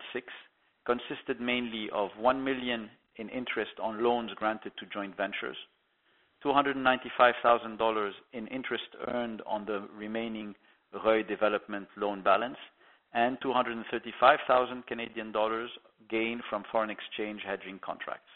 consisted 0.86 1.42
mainly 1.42 1.90
of 1.94 2.10
1 2.20 2.44
million 2.44 2.90
in 3.18 3.30
interest 3.30 3.72
on 3.82 4.04
loans 4.04 4.32
granted 4.36 4.72
to 4.78 4.86
joint 4.88 5.16
ventures, 5.18 5.58
295,000 6.44 7.78
dollars 7.78 8.14
in 8.34 8.48
interest 8.48 8.84
earned 9.08 9.42
on 9.48 9.66
the 9.66 9.88
remaining 9.98 10.54
ROI 10.94 11.24
development 11.24 11.88
loan 11.98 12.22
balance, 12.22 12.58
and 13.14 13.38
235,000 13.42 14.86
Canadian 14.88 15.32
dollars 15.32 15.70
gain 16.10 16.42
from 16.50 16.64
foreign 16.72 16.90
exchange 16.90 17.42
hedging 17.46 17.80
contracts. 17.84 18.30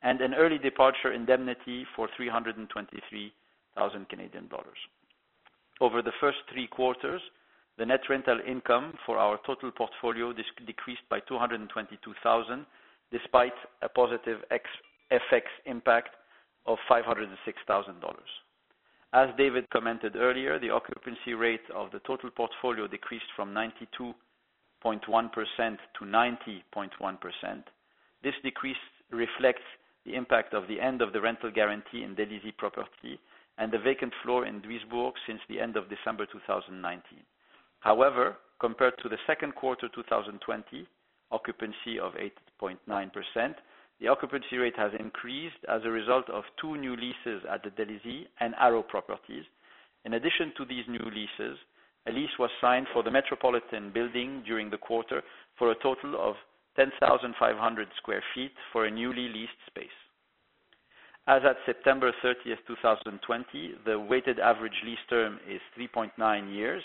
and 0.04 0.22
an 0.22 0.34
early 0.34 0.58
departure 0.58 1.12
indemnity 1.12 1.86
for 1.96 2.08
323,000 2.16 4.10
Canadian 4.10 4.48
dollars. 4.48 4.78
Over 5.82 6.02
the 6.02 6.14
first 6.22 6.38
three 6.52 6.68
quarters, 6.68 7.22
the 7.78 7.86
net 7.86 8.02
rental 8.10 8.40
income 8.48 8.94
for 9.06 9.18
our 9.18 9.40
total 9.46 9.72
portfolio 9.72 10.32
decreased 10.32 11.08
by 11.10 11.20
222,000, 11.28 12.66
despite 13.12 13.54
a 13.82 13.90
positive 13.90 14.40
FX 15.12 15.44
impact 15.66 16.10
of 16.66 16.78
506,000 16.88 18.00
dollars. 18.00 18.30
As 19.14 19.30
David 19.38 19.70
commented 19.70 20.16
earlier, 20.18 20.60
the 20.60 20.72
occupancy 20.72 21.34
rate 21.34 21.64
of 21.74 21.92
the 21.92 22.00
total 22.00 22.30
portfolio 22.32 22.88
decreased 22.88 23.32
from 23.36 23.54
92.1% 23.54 24.14
to 25.98 26.06
90.1%. 26.06 27.64
This 28.24 28.34
decrease 28.44 28.76
reflects 29.12 29.64
the 30.06 30.16
impact 30.16 30.54
of 30.54 30.68
the 30.68 30.82
end 30.82 31.02
of 31.02 31.14
the 31.14 31.22
rental 31.22 31.50
guarantee 31.50 32.04
in 32.04 32.16
Vélizy 32.16 32.56
property 32.58 33.20
and 33.58 33.72
the 33.72 33.80
vacant 33.80 34.14
floor 34.22 34.46
in 34.46 34.62
Duisburg 34.62 35.14
since 35.26 35.40
the 35.48 35.62
end 35.62 35.78
of 35.78 35.90
December 35.90 36.26
2019. 36.26 37.20
However, 37.80 38.38
compared 38.60 38.98
to 39.02 39.10
the 39.10 39.18
second 39.26 39.56
quarter 39.56 39.88
2020 39.94 40.88
occupancy 41.32 42.00
of 42.02 42.14
8.9%, 42.62 43.56
the 44.00 44.08
occupancy 44.08 44.58
rate 44.58 44.78
has 44.78 44.92
increased 45.00 45.64
as 45.70 45.82
a 45.84 45.90
result 45.90 46.30
of 46.30 46.44
two 46.60 46.76
new 46.78 46.96
leases 46.96 47.44
at 47.50 47.64
the 47.64 47.70
Vélizy 47.70 48.26
and 48.40 48.54
Arrow 48.60 48.84
properties. 48.84 49.46
In 50.04 50.14
addition 50.14 50.54
to 50.58 50.66
these 50.66 50.86
new 50.88 51.06
leases, 51.10 51.58
a 52.08 52.12
lease 52.12 52.38
was 52.38 52.52
signed 52.62 52.88
for 52.94 53.04
the 53.04 53.12
Metropolitan 53.12 53.92
building 53.92 54.44
during 54.46 54.70
the 54.70 54.78
quarter 54.78 55.24
for 55.58 55.72
a 55.72 55.76
total 55.82 56.16
of 56.20 56.36
10,500 56.76 57.88
sq 57.98 58.10
ft 58.10 58.50
for 58.72 58.86
a 58.86 58.92
newly 58.92 59.30
leased 59.30 59.62
space. 59.68 59.88
As 61.28 61.42
at 61.44 61.58
September 61.66 62.12
30th, 62.24 62.62
2020, 62.68 63.76
the 63.86 64.00
weighted 64.00 64.40
average 64.40 64.80
lease 64.86 65.00
term 65.10 65.40
is 65.50 65.62
3.9 65.76 66.54
years, 66.54 66.84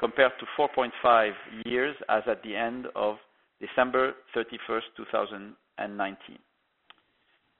compared 0.00 0.32
to 0.40 0.46
4.5 0.58 1.32
years 1.64 1.94
as 2.08 2.22
at 2.26 2.42
the 2.42 2.56
end 2.56 2.86
of 2.96 3.16
December 3.60 4.14
31st, 4.34 4.82
2019. 4.96 6.38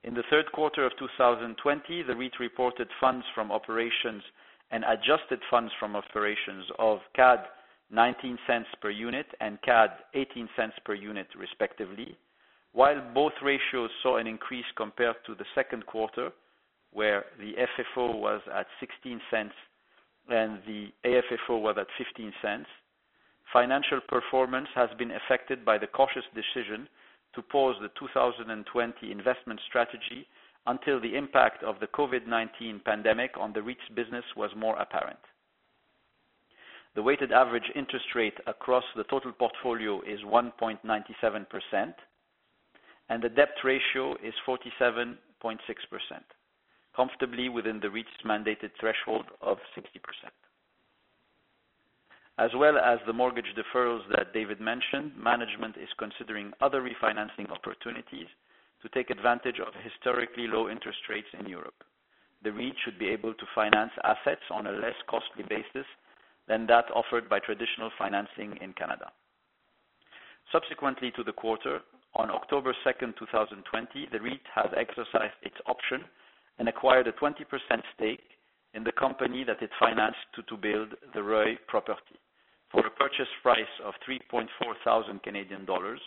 In 0.06 0.14
the 0.14 0.22
third 0.30 0.52
quarter 0.52 0.86
of 0.86 0.92
2020, 1.00 2.04
the 2.04 2.14
REIT 2.14 2.38
reported 2.38 2.88
funds 3.00 3.26
from 3.34 3.50
operations 3.50 4.22
and 4.70 4.84
adjusted 4.84 5.40
funds 5.50 5.72
from 5.80 5.96
operations 5.96 6.64
of 6.78 7.00
CAD 7.16 7.40
0.19 7.92 8.36
per 8.80 8.90
unit 8.90 9.26
and 9.40 9.60
CAD 9.62 9.90
0.18 10.14 10.70
per 10.84 10.94
unit, 10.94 11.26
respectively. 11.36 12.16
While 12.72 13.02
both 13.14 13.32
ratios 13.42 13.90
saw 14.00 14.18
an 14.18 14.28
increase 14.28 14.64
compared 14.76 15.16
to 15.26 15.34
the 15.34 15.44
second 15.56 15.84
quarter, 15.86 16.30
where 16.92 17.24
the 17.40 17.54
FFO 17.54 18.16
was 18.16 18.42
at 18.54 18.66
0.16 18.80 19.50
and 20.28 20.60
the 20.68 20.92
AFFO 21.04 21.60
was 21.60 21.78
at 21.80 21.88
0.15, 22.00 22.64
financial 23.52 24.00
performance 24.08 24.68
has 24.76 24.90
been 24.98 25.10
affected 25.10 25.64
by 25.64 25.78
the 25.78 25.88
cautious 25.88 26.24
decision 26.32 26.86
to 27.36 27.42
pause 27.42 27.76
the 27.80 27.90
2020 27.98 29.12
investment 29.12 29.60
strategy 29.68 30.26
until 30.66 31.00
the 31.00 31.14
impact 31.14 31.62
of 31.62 31.78
the 31.78 31.86
COVID-19 31.86 32.84
pandemic 32.84 33.30
on 33.38 33.52
the 33.52 33.62
REIT's 33.62 33.88
business 33.94 34.24
was 34.36 34.50
more 34.56 34.76
apparent. 34.78 35.18
The 36.96 37.02
weighted 37.02 37.30
average 37.30 37.70
interest 37.74 38.06
rate 38.14 38.38
across 38.46 38.84
the 38.96 39.04
total 39.04 39.30
portfolio 39.32 40.00
is 40.00 40.20
1.97%, 40.22 41.94
and 43.08 43.22
the 43.22 43.28
debt 43.28 43.54
ratio 43.62 44.14
is 44.14 44.34
47.6%, 44.48 45.16
comfortably 46.96 47.48
within 47.48 47.78
the 47.80 47.90
REIT's 47.90 48.08
mandated 48.24 48.70
threshold 48.80 49.26
of 49.42 49.58
60%. 49.76 49.90
As 52.38 52.50
well 52.54 52.76
as 52.76 52.98
the 53.06 53.14
mortgage 53.14 53.54
deferrals 53.56 54.06
that 54.10 54.34
David 54.34 54.60
mentioned, 54.60 55.16
management 55.16 55.78
is 55.78 55.88
considering 55.96 56.52
other 56.60 56.82
refinancing 56.82 57.50
opportunities 57.50 58.26
to 58.82 58.90
take 58.90 59.08
advantage 59.08 59.58
of 59.58 59.72
historically 59.82 60.46
low 60.46 60.68
interest 60.68 60.98
rates 61.08 61.32
in 61.40 61.46
Europe. 61.46 61.82
The 62.42 62.52
REIT 62.52 62.74
should 62.84 62.98
be 62.98 63.08
able 63.08 63.32
to 63.32 63.46
finance 63.54 63.92
assets 64.04 64.42
on 64.50 64.66
a 64.66 64.72
less 64.72 64.94
costly 65.08 65.44
basis 65.48 65.86
than 66.46 66.66
that 66.66 66.90
offered 66.94 67.26
by 67.26 67.38
traditional 67.38 67.90
financing 67.96 68.58
in 68.60 68.74
Canada. 68.74 69.10
Subsequently 70.52 71.10
to 71.12 71.24
the 71.24 71.32
quarter, 71.32 71.80
on 72.14 72.30
October 72.30 72.76
2nd, 72.84 73.16
2020, 73.16 74.08
the 74.12 74.20
REIT 74.20 74.44
has 74.54 74.68
exercised 74.76 75.40
its 75.40 75.56
option 75.64 76.04
and 76.58 76.68
acquired 76.68 77.06
a 77.06 77.12
20% 77.12 77.32
stake 77.94 78.28
in 78.74 78.84
the 78.84 78.92
company 78.92 79.42
that 79.42 79.62
it 79.62 79.70
financed 79.80 80.18
to 80.36 80.56
build 80.58 80.90
the 81.14 81.20
Rueil 81.20 81.56
property 81.66 82.20
for 82.70 82.86
a 82.86 82.90
purchase 82.90 83.28
price 83.42 83.74
of 83.84 83.94
3,400 84.04 85.22
Canadian 85.22 85.64
dollars, 85.64 86.00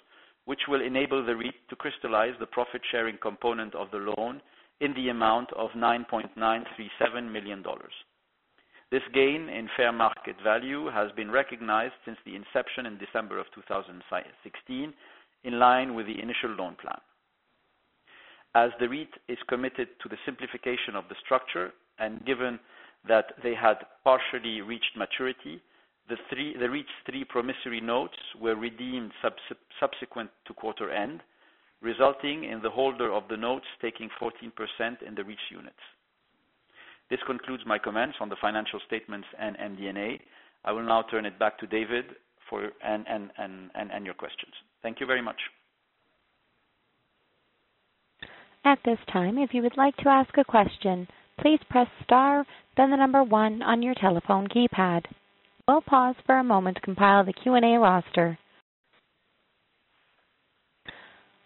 which 0.45 0.67
will 0.67 0.82
enable 0.82 1.26
the 1.26 1.36
REIT 1.36 1.56
to 1.69 1.76
crystallize 1.76 2.34
the 2.39 2.45
profit-sharing 2.48 3.17
component 3.22 3.76
of 3.76 3.91
the 3.91 3.98
loan 3.98 4.41
in 4.82 4.93
the 4.93 5.10
amount 5.10 5.52
of 5.54 5.69
9.937 5.72 7.32
million 7.32 7.62
dollars. 7.62 7.93
This 8.91 9.04
gain 9.13 9.50
in 9.50 9.69
fair 9.78 9.91
market 9.91 10.36
value 10.43 10.89
has 10.89 11.12
been 11.12 11.30
recognized 11.30 11.93
since 12.06 12.17
the 12.26 12.36
inception 12.36 12.88
in 12.88 12.98
December 12.98 13.38
of 13.38 13.45
2016, 13.54 14.93
in 15.43 15.60
line 15.60 15.93
with 15.93 16.08
the 16.08 16.19
initial 16.19 16.50
loan 16.58 16.76
plan. 16.82 17.00
As 18.56 18.72
the 18.80 18.89
REIT 18.89 19.13
is 19.28 19.38
committed 19.48 19.89
to 20.02 20.10
the 20.10 20.17
simplification 20.26 20.95
of 20.95 21.08
the 21.08 21.15
structure, 21.24 21.72
and 22.00 22.26
given 22.26 22.60
that 23.08 23.34
they 23.43 23.54
had 23.54 23.78
partially 24.04 24.62
reached 24.62 24.98
maturity, 24.98 25.62
the 26.10 26.17
three 26.30 26.56
REIT's 26.58 26.89
three 27.06 27.24
promissory 27.24 27.80
notes 27.82 28.17
were 28.39 28.56
redeemed 28.56 29.12
subsequent 29.80 30.30
to 30.48 30.54
quarter 30.54 30.91
end, 30.91 31.22
resulting 31.82 32.43
in 32.45 32.62
the 32.62 32.69
holder 32.69 33.12
of 33.13 33.24
the 33.30 33.38
notes 33.38 33.65
taking 33.82 34.10
14% 34.22 35.02
in 35.08 35.15
the 35.15 35.24
REIT's 35.24 35.39
units. 35.52 35.78
This 37.10 37.19
concludes 37.26 37.63
my 37.65 37.80
comments 37.80 38.17
on 38.19 38.30
the 38.30 38.36
financial 38.41 38.80
statements 38.86 39.28
and 39.39 39.58
MD&A. 39.58 40.19
I 40.65 40.72
will 40.72 40.84
now 40.84 41.04
turn 41.10 41.26
it 41.26 41.39
back 41.39 41.58
to 41.60 41.67
David 41.67 42.06
for 42.50 42.69
and 42.84 43.06
and 43.08 44.06
your 44.06 44.15
questions. 44.15 44.54
Thank 44.82 45.00
you 45.00 45.06
very 45.06 45.22
much. 45.22 45.39
At 48.65 48.80
this 48.84 49.00
time, 49.12 49.38
if 49.38 49.54
you 49.54 49.62
would 49.62 49.78
like 49.78 49.95
to 49.98 50.10
ask 50.10 50.38
a 50.38 50.43
question, 50.43 51.08
please 51.39 51.60
press 51.69 51.88
star, 52.04 52.45
then 52.76 52.91
the 52.91 52.98
number 52.98 53.24
one 53.24 53.62
on 53.62 53.82
your 53.82 53.95
telephone 53.95 54.48
keypad. 54.48 55.06
We'll 55.70 55.82
pause 55.82 56.16
for 56.26 56.36
a 56.40 56.44
moment 56.44 56.78
to 56.78 56.82
compile 56.82 57.24
the 57.24 57.32
Q&A 57.32 57.78
roster. 57.78 58.40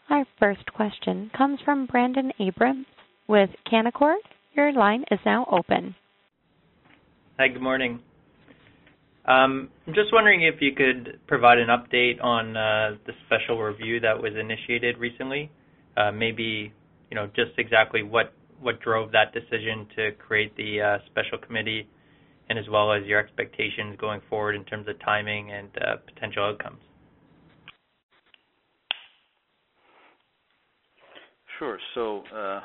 Our 0.09 0.25
first 0.39 0.65
question 0.73 1.29
comes 1.37 1.59
from 1.65 1.87
Brendan 1.87 2.31
Abrams 2.39 2.85
with 3.27 3.49
Canaccord. 3.69 4.23
Your 4.53 4.71
line 4.71 5.03
is 5.11 5.19
now 5.25 5.45
open. 5.51 5.93
Hi, 7.37 7.49
good 7.49 7.61
morning. 7.61 7.99
Um, 9.25 9.67
I'm 9.85 9.93
just 9.93 10.13
wondering 10.13 10.43
if 10.43 10.61
you 10.61 10.71
could 10.73 11.19
provide 11.27 11.57
an 11.57 11.67
update 11.67 12.23
on 12.23 12.55
uh, 12.55 12.95
the 13.05 13.11
special 13.25 13.61
review 13.61 13.99
that 13.99 14.17
was 14.17 14.31
initiated 14.39 14.99
recently. 14.99 15.51
Uh, 15.97 16.13
maybe 16.13 16.71
you 17.11 17.15
know, 17.15 17.27
just 17.35 17.51
exactly 17.57 18.03
what 18.03 18.31
drove 18.81 19.11
that 19.11 19.33
decision 19.33 19.85
to 19.97 20.11
create 20.13 20.55
the 20.55 20.79
uh, 20.79 20.97
special 21.11 21.37
committee, 21.45 21.89
and 22.49 22.59
as 22.59 22.65
well 22.69 22.91
as 22.91 23.03
your 23.05 23.19
expectations 23.19 23.95
going 23.99 24.21
forward 24.29 24.55
in 24.55 24.63
terms 24.65 24.87
of 24.87 24.99
timing 24.99 25.51
and 25.51 25.69
potential 26.13 26.43
outcomes. 26.43 26.81
Sure. 31.59 31.79
So 31.95 32.23
uh 32.35 32.61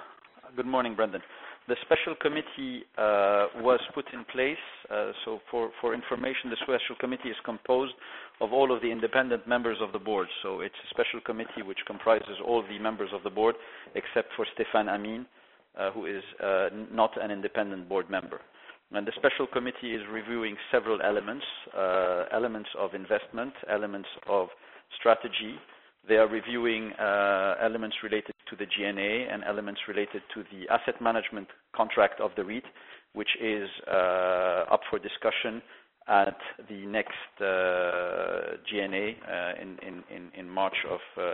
good 0.56 0.66
morning, 0.66 0.94
Brendan. 0.94 1.20
The 1.68 1.76
special 1.82 2.14
committee 2.22 2.84
was 2.96 3.80
put 3.94 4.06
in 4.12 4.24
place. 4.32 4.56
Uh 4.90 5.12
so 5.24 5.40
for 5.50 5.70
for 5.80 5.94
information, 5.94 6.50
the 6.50 6.56
special 6.62 6.96
committee 6.98 7.28
is 7.28 7.36
composed 7.44 7.92
of 8.40 8.52
all 8.52 8.74
of 8.74 8.80
the 8.80 8.90
independent 8.90 9.46
members 9.46 9.78
of 9.80 9.92
the 9.92 9.98
board. 9.98 10.28
So 10.42 10.60
it's 10.60 10.74
a 10.86 10.88
special 10.90 11.20
committee 11.20 11.62
which 11.62 11.78
comprises 11.86 12.38
all 12.44 12.62
the 12.62 12.78
members 12.78 13.10
of 13.12 13.22
the 13.22 13.30
board, 13.30 13.54
except 13.94 14.28
for 14.36 14.46
Stéphane 14.54 14.88
Amine, 14.88 15.26
who 15.94 16.06
is 16.06 16.24
not 16.90 17.10
an 17.22 17.30
independent 17.30 17.88
board 17.88 18.08
member. 18.10 18.40
The 18.90 19.12
special 19.16 19.46
committee 19.46 19.94
is 19.94 20.02
reviewing 20.10 20.56
several 20.72 21.00
elements 21.02 21.44
uh 21.76 22.24
elements 22.32 22.70
of 22.78 22.94
investment, 22.94 23.52
elements 23.68 24.08
of 24.28 24.48
strategy. 24.98 25.56
They 26.08 26.16
are 26.16 26.28
reviewing 26.28 26.92
uh, 26.94 27.56
elements 27.60 27.96
related 28.02 28.34
to 28.48 28.56
the 28.56 28.64
G&A 28.64 29.28
and 29.30 29.44
elements 29.44 29.82
related 29.88 30.22
to 30.34 30.42
the 30.50 30.66
asset 30.72 31.02
management 31.02 31.48
contract 31.76 32.18
of 32.20 32.30
the 32.36 32.44
REIT, 32.44 32.64
which 33.12 33.28
is 33.42 33.68
uh, 33.86 34.64
up 34.72 34.80
for 34.88 34.98
discussion 34.98 35.60
at 36.08 36.38
the 36.68 36.86
next 36.86 37.42
uh, 37.42 38.56
G&A 38.68 39.16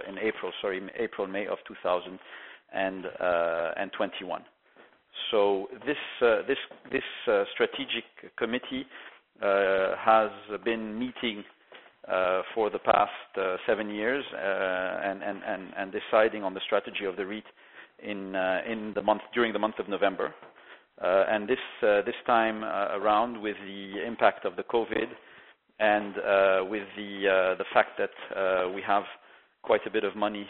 in 0.09 0.19
April, 0.19 0.53
sorry, 0.61 0.79
m 0.79 0.91
April, 0.99 1.29
May 1.29 1.47
of 1.47 1.59
2021. 1.69 4.45
So 5.31 5.69
this 5.87 5.97
uh, 6.23 6.43
uh, 7.29 7.45
strategic 7.55 8.05
committee 8.37 8.87
uh, 9.43 9.97
has 9.99 10.31
been 10.65 10.99
meeting 10.99 11.45
for 12.55 12.69
the 12.71 12.79
past 12.79 13.11
seven 13.67 13.89
years 13.91 14.25
and 14.35 15.93
deciding 15.93 16.45
on 16.45 16.53
the 16.53 16.61
strategy 16.67 17.07
of 17.07 17.17
the 17.17 17.25
REIT 17.25 17.45
during 18.03 19.53
the 19.53 19.59
month 19.59 19.79
of 19.79 19.89
November. 19.89 20.35
Uh 21.03 21.25
and 21.29 21.49
this 21.49 22.15
time 22.27 22.63
around, 22.63 23.41
with 23.41 23.57
the 23.67 24.07
impact 24.07 24.45
of 24.45 24.55
the 24.57 24.63
COVID 24.65 25.09
and 25.81 26.15
with 26.71 26.87
the 26.97 27.65
fact 27.73 27.99
that 27.99 28.73
we 28.75 28.83
have 28.83 29.05
quite 29.63 29.85
a 29.87 29.91
bit 29.91 30.05
of 30.05 30.15
money 30.15 30.47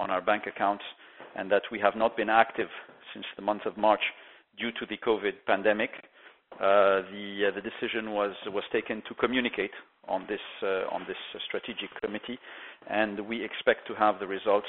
on 0.00 0.10
our 0.10 0.20
bank 0.20 0.42
accounts 0.46 0.84
and 1.36 1.50
that 1.50 1.62
we 1.70 1.78
have 1.78 1.96
not 1.96 2.16
been 2.16 2.28
active 2.30 2.68
since 3.12 3.26
the 3.36 3.42
month 3.42 3.62
of 3.66 3.76
March 3.76 4.00
due 4.58 4.70
to 4.72 4.86
the 4.88 4.96
COVID 4.98 5.32
pandemic, 5.46 5.90
uh, 6.60 6.64
uh, 6.64 7.02
the 7.10 7.60
decision 7.62 8.12
was 8.12 8.34
taken 8.72 9.02
to 9.08 9.14
communicate 9.14 9.72
uh, 10.08 10.12
on 10.12 10.26
this 10.28 11.16
strategic 11.46 11.90
committee, 12.02 12.38
and 12.88 13.20
we 13.28 13.44
expect 13.44 13.86
to 13.86 13.94
have 13.94 14.18
the 14.20 14.26
results 14.26 14.66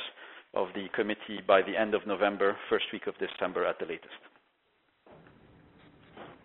of 0.54 0.68
the 0.76 0.88
committee 0.96 1.40
by 1.48 1.62
the 1.62 1.78
end 1.80 1.94
of 1.94 2.06
November, 2.08 2.58
first 2.70 2.86
week 2.92 3.08
of 3.08 3.14
December 3.20 3.66
at 3.66 3.78
the 3.80 3.86
latest. 3.86 4.22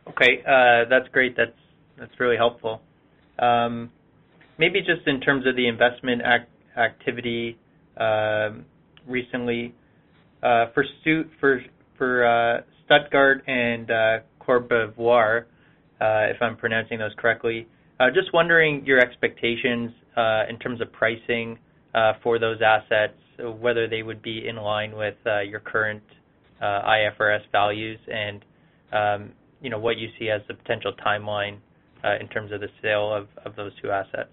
Okay. 0.08 0.42
That's 0.90 1.08
great. 1.12 1.36
That's 1.36 2.20
really 2.20 2.36
helpful. 2.36 2.82
Um, 3.38 3.90
maybe 4.58 4.80
just 4.80 5.06
in 5.06 5.20
terms 5.20 5.46
of 5.46 5.56
the 5.56 5.66
investment 5.66 6.22
activity 6.76 7.58
um, 7.96 8.64
recently, 9.06 9.74
Uh, 10.42 10.66
for 11.98 12.26
uh, 12.26 12.62
Stuttgart 12.84 13.44
and 13.46 13.90
uh, 13.90 14.18
Courbevoie, 14.40 15.44
if 16.00 16.42
I'm 16.42 16.56
pronouncing 16.56 16.98
those 16.98 17.12
correctly, 17.16 17.68
just 18.12 18.32
wondering 18.34 18.84
your 18.84 18.98
expectations 18.98 19.92
in 20.48 20.58
terms 20.60 20.80
of 20.80 20.92
pricing 20.92 21.58
for 22.22 22.38
those 22.40 22.58
assets, 22.60 23.14
whether 23.60 23.88
they 23.88 24.02
would 24.02 24.20
be 24.20 24.48
in 24.48 24.56
line 24.56 24.96
with 24.96 25.14
your 25.46 25.60
current 25.60 26.02
IFRS 26.60 27.42
values 27.52 27.98
and 28.12 28.44
um, 28.92 29.32
you 29.62 29.70
know 29.70 29.78
what 29.78 29.96
you 29.96 30.08
see 30.18 30.28
as 30.28 30.42
the 30.48 30.54
potential 30.54 30.92
timeline 31.06 31.58
in 32.20 32.28
terms 32.28 32.50
of 32.52 32.60
the 32.60 32.68
sale 32.82 33.14
of 33.44 33.56
those 33.56 33.70
two 33.80 33.90
assets. 33.90 34.30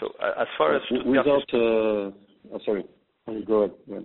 So 0.00 0.08
As 0.40 0.48
far 0.58 0.74
as 0.74 0.82
without, 1.06 1.42
oh, 1.54 2.12
Sorry. 2.64 2.84
Go 3.46 3.62
ahead. 3.88 4.04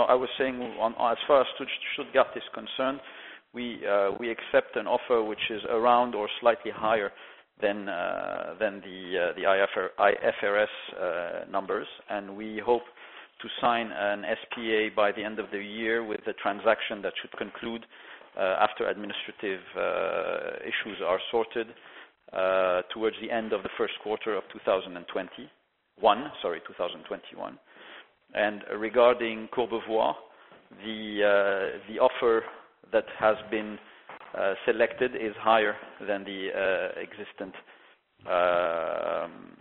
No, 0.00 0.06
I 0.06 0.14
was 0.14 0.30
saying, 0.38 0.62
as 0.62 1.18
far 1.28 1.42
as 1.42 1.46
Stuttgart 1.92 2.28
is 2.34 2.42
concerned, 2.54 3.00
uh, 3.00 4.16
we 4.18 4.30
accept 4.30 4.74
an 4.76 4.86
offer 4.86 5.22
which 5.22 5.50
is 5.50 5.60
around 5.68 6.14
or 6.14 6.26
slightly 6.40 6.70
higher 6.74 7.12
than 7.60 7.86
uh, 7.86 8.54
the 8.58 9.34
uh, 9.36 10.00
IFRS 10.00 11.50
numbers. 11.50 11.86
And 12.08 12.34
we 12.34 12.62
hope 12.64 12.84
to 13.42 13.48
sign 13.60 13.90
an 13.92 14.24
SPA 14.42 14.96
by 14.96 15.12
the 15.12 15.22
end 15.22 15.38
of 15.38 15.50
the 15.52 15.58
year 15.58 16.02
with 16.02 16.20
the 16.24 16.32
transaction 16.42 17.02
that 17.02 17.12
should 17.20 17.36
conclude 17.36 17.84
after 18.38 18.88
administrative 18.88 19.60
issues 20.62 20.96
are 21.06 21.20
sorted 21.30 21.66
towards 22.94 23.16
the 23.20 23.30
end 23.30 23.52
of 23.52 23.62
the 23.62 23.70
first 23.76 23.92
quarter 24.02 24.34
of 24.34 24.44
2021. 24.50 26.32
Sorry, 26.40 26.60
2021. 26.66 27.58
And 28.34 28.62
regarding 28.78 29.48
Courbevoie, 29.54 30.10
uh, 30.10 31.78
the 31.88 31.98
offer 32.00 32.42
that 32.92 33.04
has 33.18 33.36
been 33.50 33.78
uh, 34.38 34.54
selected 34.64 35.16
is 35.16 35.34
higher 35.40 35.74
than 36.06 36.24
the 36.24 36.48
uh, 36.54 37.00
existing 37.00 37.52
um, 38.26 39.56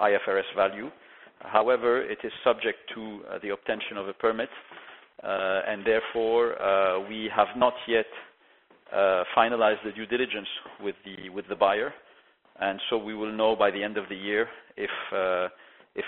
IFRS 0.00 0.54
value. 0.54 0.90
However, 1.40 2.02
it 2.02 2.18
is 2.22 2.32
subject 2.44 2.78
to 2.94 3.20
the 3.42 3.50
obtention 3.50 3.96
of 3.96 4.08
a 4.08 4.12
permit, 4.12 4.48
and 5.22 5.84
therefore, 5.84 6.54
we 7.08 7.28
have 7.34 7.48
not 7.56 7.74
yet 7.88 8.06
finalized 9.36 9.82
the 9.84 9.92
due 9.92 10.06
diligence 10.06 10.48
with 10.82 10.94
the 11.04 11.56
buyer. 11.56 11.92
And 12.58 12.80
so 12.88 12.96
we 12.96 13.14
will 13.14 13.32
know 13.32 13.54
by 13.54 13.70
the 13.70 13.82
end 13.82 13.98
of 13.98 14.08
the 14.08 14.16
year 14.16 14.48
if 14.76 14.90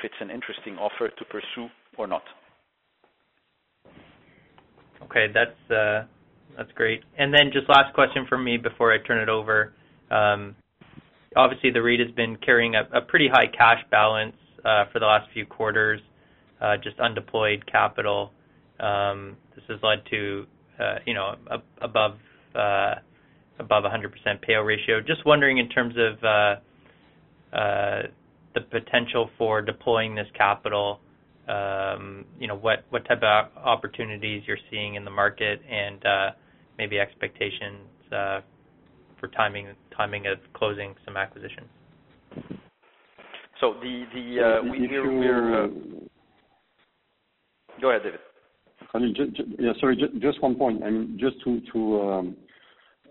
it's 0.03 0.15
an 0.21 0.31
interesting 0.31 0.77
offer 0.77 1.09
to 1.09 1.25
pursue 1.25 1.69
or 1.97 2.07
not. 2.07 2.23
Okay. 5.05 5.27
Uh, 5.71 6.05
that's 6.57 6.73
great. 6.75 7.03
And 7.19 7.33
then 7.33 7.51
just 7.53 7.69
last 7.69 7.95
question 7.95 8.27
from 8.29 8.45
me 8.45 8.57
before 8.57 8.93
I 8.93 8.99
turn 9.07 9.21
it 9.21 9.29
over. 9.29 9.73
Um, 10.11 10.57
obviously, 11.37 11.71
the 11.71 11.81
REIT 11.83 12.01
has 12.01 12.11
been 12.13 12.37
carrying 12.37 12.75
a 12.75 13.01
pretty 13.03 13.29
high 13.29 13.47
cash 13.47 13.79
balance 13.91 14.37
uh, 14.65 14.85
for 14.93 14.99
the 14.99 15.07
last 15.07 15.29
few 15.33 15.47
quarters, 15.47 16.01
uh, 16.61 16.77
just 16.83 16.97
undeployed 16.99 17.65
capital. 17.71 18.33
Um, 18.81 19.37
this 19.55 19.65
has 19.69 19.79
led 19.83 19.99
to 20.11 20.47
uh 20.79 20.99
you 21.07 21.15
know 21.15 21.35
above 21.83 22.13
100% 23.83 23.91
payout 24.49 24.65
ratio. 24.65 25.01
Just 25.01 25.25
wondering 25.27 25.59
in 25.59 25.69
terms 25.69 25.95
of 25.97 26.23
the 28.55 28.61
potential 28.63 29.31
for 29.39 29.61
deploying 29.63 30.15
this 30.15 30.27
capital, 30.37 31.01
um, 31.49 32.25
you 32.39 32.47
know, 32.47 32.57
what 32.57 32.85
what 32.91 33.07
type 33.07 33.23
of 33.23 33.47
opportunities 33.57 34.43
you're 34.47 34.59
seeing 34.71 34.95
in 34.95 35.05
the 35.05 35.11
market 35.11 35.61
and 35.69 36.05
uh, 36.05 36.31
maybe 36.79 36.99
expectations 36.99 37.89
uh, 38.13 38.41
for 39.19 39.29
timing 39.29 39.69
timing 39.97 40.27
of 40.27 40.39
closing 40.55 40.95
some 41.05 41.17
acquisitions. 41.17 41.69
So 43.61 43.75
the- 43.75 44.07
the 44.15 44.41
uh, 44.41 44.63
If 44.65 44.91
you- 44.91 46.09
Go 47.81 47.91
ahead, 47.91 48.03
David. 48.03 48.21
yeah, 49.59 49.73
Sorry, 49.81 49.97
just 50.19 50.43
one 50.43 50.57
point. 50.57 50.83
Um, 50.83 51.17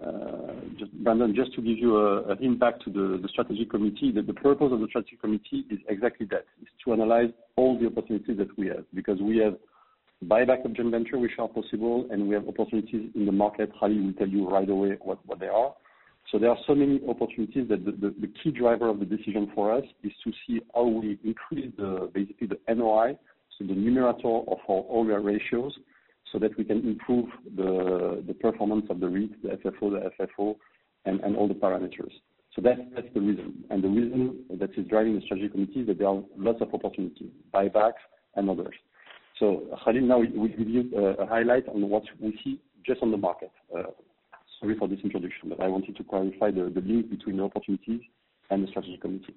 Uh, 0.05 0.53
Brandon, 1.01 1.33
just 1.35 1.53
to 1.55 1.61
give 1.61 1.77
you 1.77 1.97
an 2.29 2.37
impact 2.41 2.83
to 2.83 2.91
the 2.91 3.27
strategy 3.29 3.65
committee, 3.65 4.11
the 4.11 4.33
purpose 4.33 4.69
of 4.71 4.79
the 4.79 4.87
strategy 4.89 5.17
committee 5.19 5.65
is 5.71 5.79
exactly 5.89 6.27
that, 6.29 6.45
is 6.61 6.67
to 6.83 6.93
analyze 6.93 7.29
all 7.55 7.79
the 7.79 7.87
opportunities 7.87 8.37
that 8.37 8.55
we 8.57 8.67
have. 8.67 8.85
Because 8.93 9.19
we 9.21 9.37
have 9.37 9.55
buyback 10.25 10.65
of 10.65 10.73
joint 10.73 10.91
venture 10.91 11.17
which 11.17 11.31
are 11.39 11.47
possible, 11.47 12.07
and 12.11 12.27
we 12.27 12.35
have 12.35 12.47
opportunities 12.47 13.09
in 13.15 13.25
the 13.25 13.31
market. 13.31 13.71
Khalil 13.79 14.03
will 14.05 14.13
tell 14.13 14.27
you 14.27 14.47
right 14.49 14.69
away 14.69 14.97
what 15.01 15.19
they 15.39 15.47
are. 15.47 15.73
So 16.31 16.37
there 16.37 16.49
are 16.49 16.57
so 16.67 16.75
many 16.75 16.99
opportunities 17.07 17.69
that 17.69 17.85
the 17.85 18.31
key 18.43 18.51
driver 18.51 18.89
of 18.89 18.99
the 18.99 19.05
decision 19.05 19.49
for 19.55 19.71
us 19.71 19.83
is 20.03 20.11
to 20.25 20.31
see 20.45 20.59
how 20.75 20.85
we 20.85 21.17
increase 21.23 21.71
basically 22.13 22.47
the 22.47 22.59
NOI, 22.75 23.17
so 23.57 23.65
the 23.65 23.73
numerator 23.73 24.27
of 24.27 24.57
all 24.67 25.07
our 25.11 25.21
ratios, 25.21 25.73
so 26.31 26.39
that 26.39 26.57
we 26.57 26.63
can 26.63 26.79
improve 26.87 27.29
the 27.55 28.35
performance 28.41 28.85
of 28.89 28.99
the 28.99 29.07
REIT, 29.07 29.41
the 29.41 29.49
FFO, 29.49 29.91
the 29.91 30.25
FFO, 30.25 30.55
and 31.05 31.35
all 31.35 31.47
the 31.47 31.53
parameters. 31.53 32.11
So 32.55 32.61
that's 32.61 32.81
the 33.13 33.21
reason. 33.21 33.63
And 33.69 33.83
the 33.83 33.87
reason 33.87 34.45
that 34.59 34.71
is 34.77 34.87
driving 34.87 35.15
the 35.15 35.21
strategic 35.21 35.51
committee 35.51 35.81
is 35.81 35.87
that 35.87 35.99
there 35.99 36.07
are 36.07 36.23
lots 36.35 36.59
of 36.59 36.73
opportunities, 36.73 37.29
buybacks 37.53 38.01
and 38.35 38.49
others. 38.49 38.73
So, 39.39 39.67
Khalil 39.85 40.01
now 40.01 40.17
will 40.17 40.47
give 40.47 40.67
you 40.67 40.89
a 40.97 41.27
highlight 41.27 41.67
on 41.69 41.87
what 41.87 42.03
we 42.19 42.39
see 42.43 42.59
just 42.83 43.03
on 43.03 43.11
the 43.11 43.17
market. 43.17 43.51
Uh, 43.75 43.83
sorry 44.59 44.75
for 44.79 44.87
this 44.87 44.99
introduction, 45.03 45.49
but 45.49 45.61
I 45.61 45.67
wanted 45.67 45.95
to 45.97 46.03
clarify 46.03 46.49
the 46.49 46.71
link 46.83 47.11
between 47.11 47.37
the 47.37 47.43
opportunities 47.43 48.01
and 48.49 48.63
the 48.63 48.67
strategic 48.69 49.01
committee. 49.01 49.35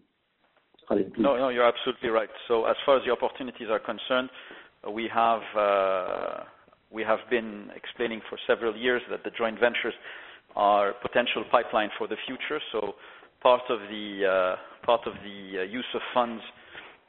Khalil, 0.89 1.05
please. 1.05 1.23
No, 1.23 1.37
no, 1.37 1.51
you're 1.51 1.67
absolutely 1.69 2.09
right. 2.09 2.31
So 2.49 2.65
as 2.65 2.77
far 2.87 2.97
as 2.97 3.05
the 3.05 3.13
opportunities 3.13 3.69
are 3.71 3.79
concerned, 3.79 4.31
we 4.91 5.11
have 5.13 5.43
uh, 5.55 6.45
we 6.91 7.03
have 7.03 7.21
been 7.31 7.71
explaining 7.75 8.21
for 8.29 8.39
several 8.47 8.77
years 8.77 9.03
that 9.11 9.25
the 9.25 9.31
joint 9.31 9.59
ventures 9.61 9.95
are 10.57 10.95
potential 11.01 11.45
pipeline 11.51 11.91
for 11.97 12.09
the 12.09 12.17
future. 12.27 12.61
So 12.73 12.95
part 13.43 13.63
of 13.69 13.79
the 13.89 14.57
uh, 14.89 14.93
uh, 14.93 15.63
use 15.63 15.85
of 15.95 16.01
funds 16.13 16.43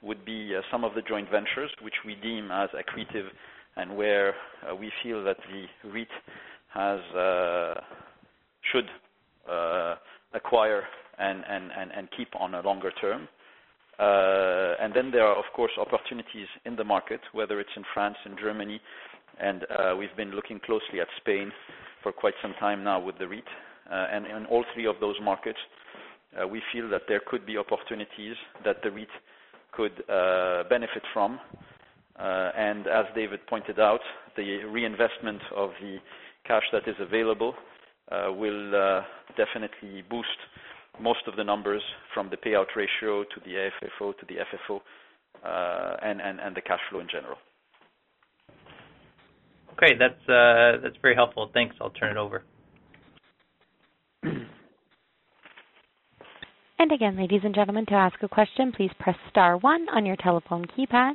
would 0.01 0.23
be 0.25 0.53
uh, 0.55 0.61
some 0.71 0.83
of 0.83 0.93
the 0.93 1.01
joint 1.01 1.29
ventures, 1.31 1.69
which 1.81 1.95
we 2.05 2.15
deem 2.15 2.51
as 2.51 2.69
accretive 2.69 3.27
and 3.77 3.95
where 3.95 4.35
we 4.79 4.91
feel 5.01 5.23
that 5.23 5.37
the 5.49 5.89
REIT 5.89 6.07
should 8.71 8.85
acquire 10.33 10.83
and 11.17 12.09
keep 12.15 12.29
on 12.39 12.53
a 12.55 12.61
longer 12.61 12.91
term. 12.99 13.27
Uh 13.99 14.75
and 14.81 14.93
then 14.95 15.11
there 15.11 15.25
are, 15.25 15.37
of 15.37 15.45
course, 15.55 15.71
opportunities 15.79 16.47
in 16.65 16.75
the 16.75 16.83
market, 16.83 17.21
whether 17.33 17.59
it's 17.59 17.75
in 17.75 17.83
France 17.93 18.17
and 18.25 18.37
Germany, 18.37 18.81
and 19.41 19.63
uh, 19.63 19.95
we've 19.97 20.15
been 20.15 20.31
looking 20.31 20.59
closely 20.59 21.01
at 21.01 21.07
Spain 21.17 21.51
for 22.03 22.11
quite 22.11 22.33
some 22.41 22.53
time 22.59 22.83
now 22.83 22.99
with 22.99 23.17
the 23.17 23.27
REIT. 23.27 23.43
Uh 23.89 24.07
and 24.11 24.25
in 24.25 24.45
all 24.45 24.63
three 24.73 24.85
of 24.85 24.95
those 24.99 25.15
markets, 25.21 25.59
uh, 26.39 26.47
we 26.47 26.61
feel 26.71 26.87
that 26.89 27.01
there 27.07 27.21
could 27.25 27.45
be 27.45 27.57
opportunities 27.57 28.35
that 28.63 28.77
the 28.83 28.91
REIT 28.91 29.09
could 29.71 30.03
uh, 30.09 30.63
benefit 30.69 31.03
from. 31.13 31.39
Uh 32.17 32.51
and 32.55 32.87
as 32.87 33.05
David 33.15 33.39
pointed 33.47 33.79
out, 33.79 34.01
the 34.37 34.63
reinvestment 34.65 35.41
of 35.55 35.71
the 35.81 35.97
cash 36.45 36.63
that 36.71 36.87
is 36.87 36.95
available 36.99 37.53
will 38.43 39.03
definitely 39.37 40.03
boost 40.09 40.39
most 40.99 41.23
of 41.27 41.35
the 41.37 41.43
numbers 41.43 41.81
from 42.13 42.29
the 42.29 42.37
payout 42.37 42.67
ratio 42.75 43.23
to 43.23 43.39
the 43.45 43.53
AFFO 43.65 44.17
to 44.19 44.25
the 44.27 44.35
FFO, 44.49 44.81
and 46.03 46.55
the 46.55 46.61
cash 46.61 46.81
flow 46.89 46.99
in 46.99 47.07
general. 47.09 47.37
Okay. 49.73 49.95
That's 49.97 50.29
uh, 50.29 50.81
that's 50.83 50.97
very 51.01 51.15
helpful. 51.15 51.49
Thanks. 51.53 51.75
I'll 51.81 51.89
turn 51.91 52.11
it 52.11 52.17
over. 52.19 52.43
And 56.81 56.91
again, 56.91 57.15
ladies 57.15 57.41
and 57.43 57.53
gentlemen, 57.53 57.85
to 57.89 57.93
ask 57.93 58.15
a 58.23 58.27
question, 58.27 58.71
please 58.75 58.89
press 58.99 59.15
star 59.29 59.55
one 59.55 59.85
on 59.93 60.03
your 60.03 60.15
telephone 60.15 60.65
keypad. 60.65 61.13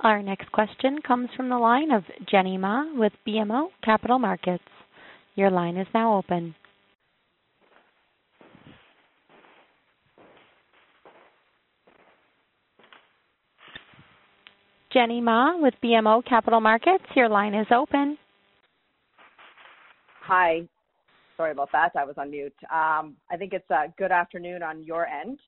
Our 0.00 0.22
next 0.22 0.50
question 0.50 1.00
comes 1.06 1.28
from 1.36 1.50
the 1.50 1.58
line 1.58 1.90
of 1.90 2.04
Jenny 2.30 2.56
Ma 2.56 2.84
with 2.94 3.12
BMO 3.26 3.66
Capital 3.84 4.18
Markets. 4.18 4.64
Your 5.34 5.50
line 5.50 5.76
is 5.76 5.86
now 5.92 6.16
open. 6.16 6.54
Jenny 14.92 15.20
Ma 15.20 15.56
with 15.56 15.74
BMO 15.82 16.24
Capital 16.24 16.60
Markets, 16.60 17.04
your 17.14 17.28
line 17.28 17.54
is 17.54 17.66
open. 17.74 18.16
Hi. 20.22 20.62
Sorry 21.36 21.52
about 21.52 21.70
that. 21.72 21.92
I 21.96 22.04
was 22.04 22.16
on 22.18 22.30
mute. 22.30 22.54
Um, 22.64 23.16
I 23.30 23.36
think 23.38 23.52
it's 23.52 23.70
a 23.70 23.92
good 23.96 24.10
afternoon 24.10 24.62
on 24.62 24.82
your 24.82 25.06
end. 25.06 25.38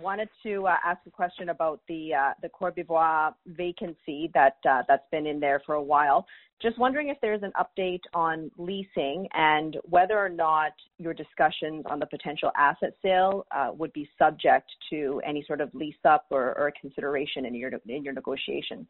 Wanted 0.00 0.28
to 0.42 0.66
uh, 0.66 0.76
ask 0.84 1.00
a 1.06 1.10
question 1.10 1.50
about 1.50 1.80
the 1.88 2.14
uh, 2.14 2.32
the 2.42 2.48
Courbevoie 2.48 3.34
vacancy 3.46 4.30
that 4.34 4.56
uh, 4.68 4.82
that's 4.88 5.08
been 5.10 5.26
in 5.26 5.38
there 5.40 5.62
for 5.64 5.74
a 5.74 5.82
while. 5.82 6.26
Just 6.60 6.78
wondering 6.78 7.08
if 7.08 7.18
there's 7.20 7.42
an 7.42 7.52
update 7.60 8.00
on 8.14 8.50
leasing 8.56 9.28
and 9.34 9.76
whether 9.84 10.18
or 10.18 10.30
not 10.30 10.72
your 10.98 11.12
discussions 11.12 11.84
on 11.90 11.98
the 11.98 12.06
potential 12.06 12.50
asset 12.56 12.94
sale 13.02 13.46
would 13.74 13.92
be 13.92 14.08
subject 14.18 14.70
to 14.90 15.20
any 15.26 15.44
sort 15.46 15.60
of 15.60 15.74
lease-up 15.74 16.26
or 16.30 16.58
or 16.58 16.72
consideration 16.80 17.44
in 17.44 17.54
your 17.54 18.12
negotiation. 18.12 18.86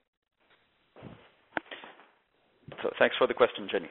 Thanks 2.98 3.14
for 3.16 3.26
the 3.28 3.34
question, 3.34 3.68
Jenny. 3.70 3.88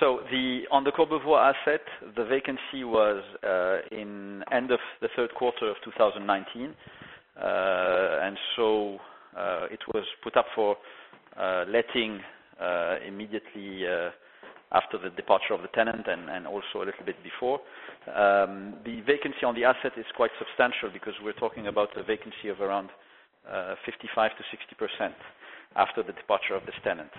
So 0.00 0.20
the 0.30 0.62
on 0.70 0.84
the 0.84 0.90
Courbevoie 0.92 1.54
asset, 1.54 1.80
the 2.14 2.24
vacancy 2.24 2.84
was 2.84 3.22
uh, 3.42 3.78
in 3.90 4.44
end 4.52 4.70
of 4.70 4.80
the 5.00 5.08
third 5.16 5.34
quarter 5.34 5.70
of 5.70 5.76
2019. 5.84 6.74
Uh, 7.38 8.18
and 8.22 8.36
so 8.56 8.98
uh, 9.36 9.66
It 9.70 9.80
was 9.94 10.04
put 10.22 10.36
up 10.36 10.46
for 10.54 10.76
letting 11.68 12.20
immediately 13.06 13.86
after 14.72 14.98
the 14.98 15.10
departure 15.10 15.54
of 15.54 15.62
the 15.62 15.68
tenant 15.68 16.06
and 16.08 16.46
also 16.46 16.82
a 16.82 16.84
little 16.84 17.04
bit 17.06 17.16
before. 17.22 17.60
Um, 18.14 18.74
the 18.84 19.00
vacancy 19.06 19.44
on 19.46 19.54
the 19.54 19.64
asset 19.64 19.92
is 19.96 20.04
quite 20.16 20.30
substantial 20.38 20.90
because 20.92 21.14
we're 21.22 21.38
talking 21.38 21.68
about 21.68 21.96
a 21.96 22.02
vacancy 22.02 22.48
of 22.48 22.60
around 22.60 22.90
55%-60% 23.48 25.14
after 25.76 26.02
the 26.02 26.12
departure 26.12 26.54
of 26.54 26.66
this 26.66 26.74
tenant. 26.84 27.10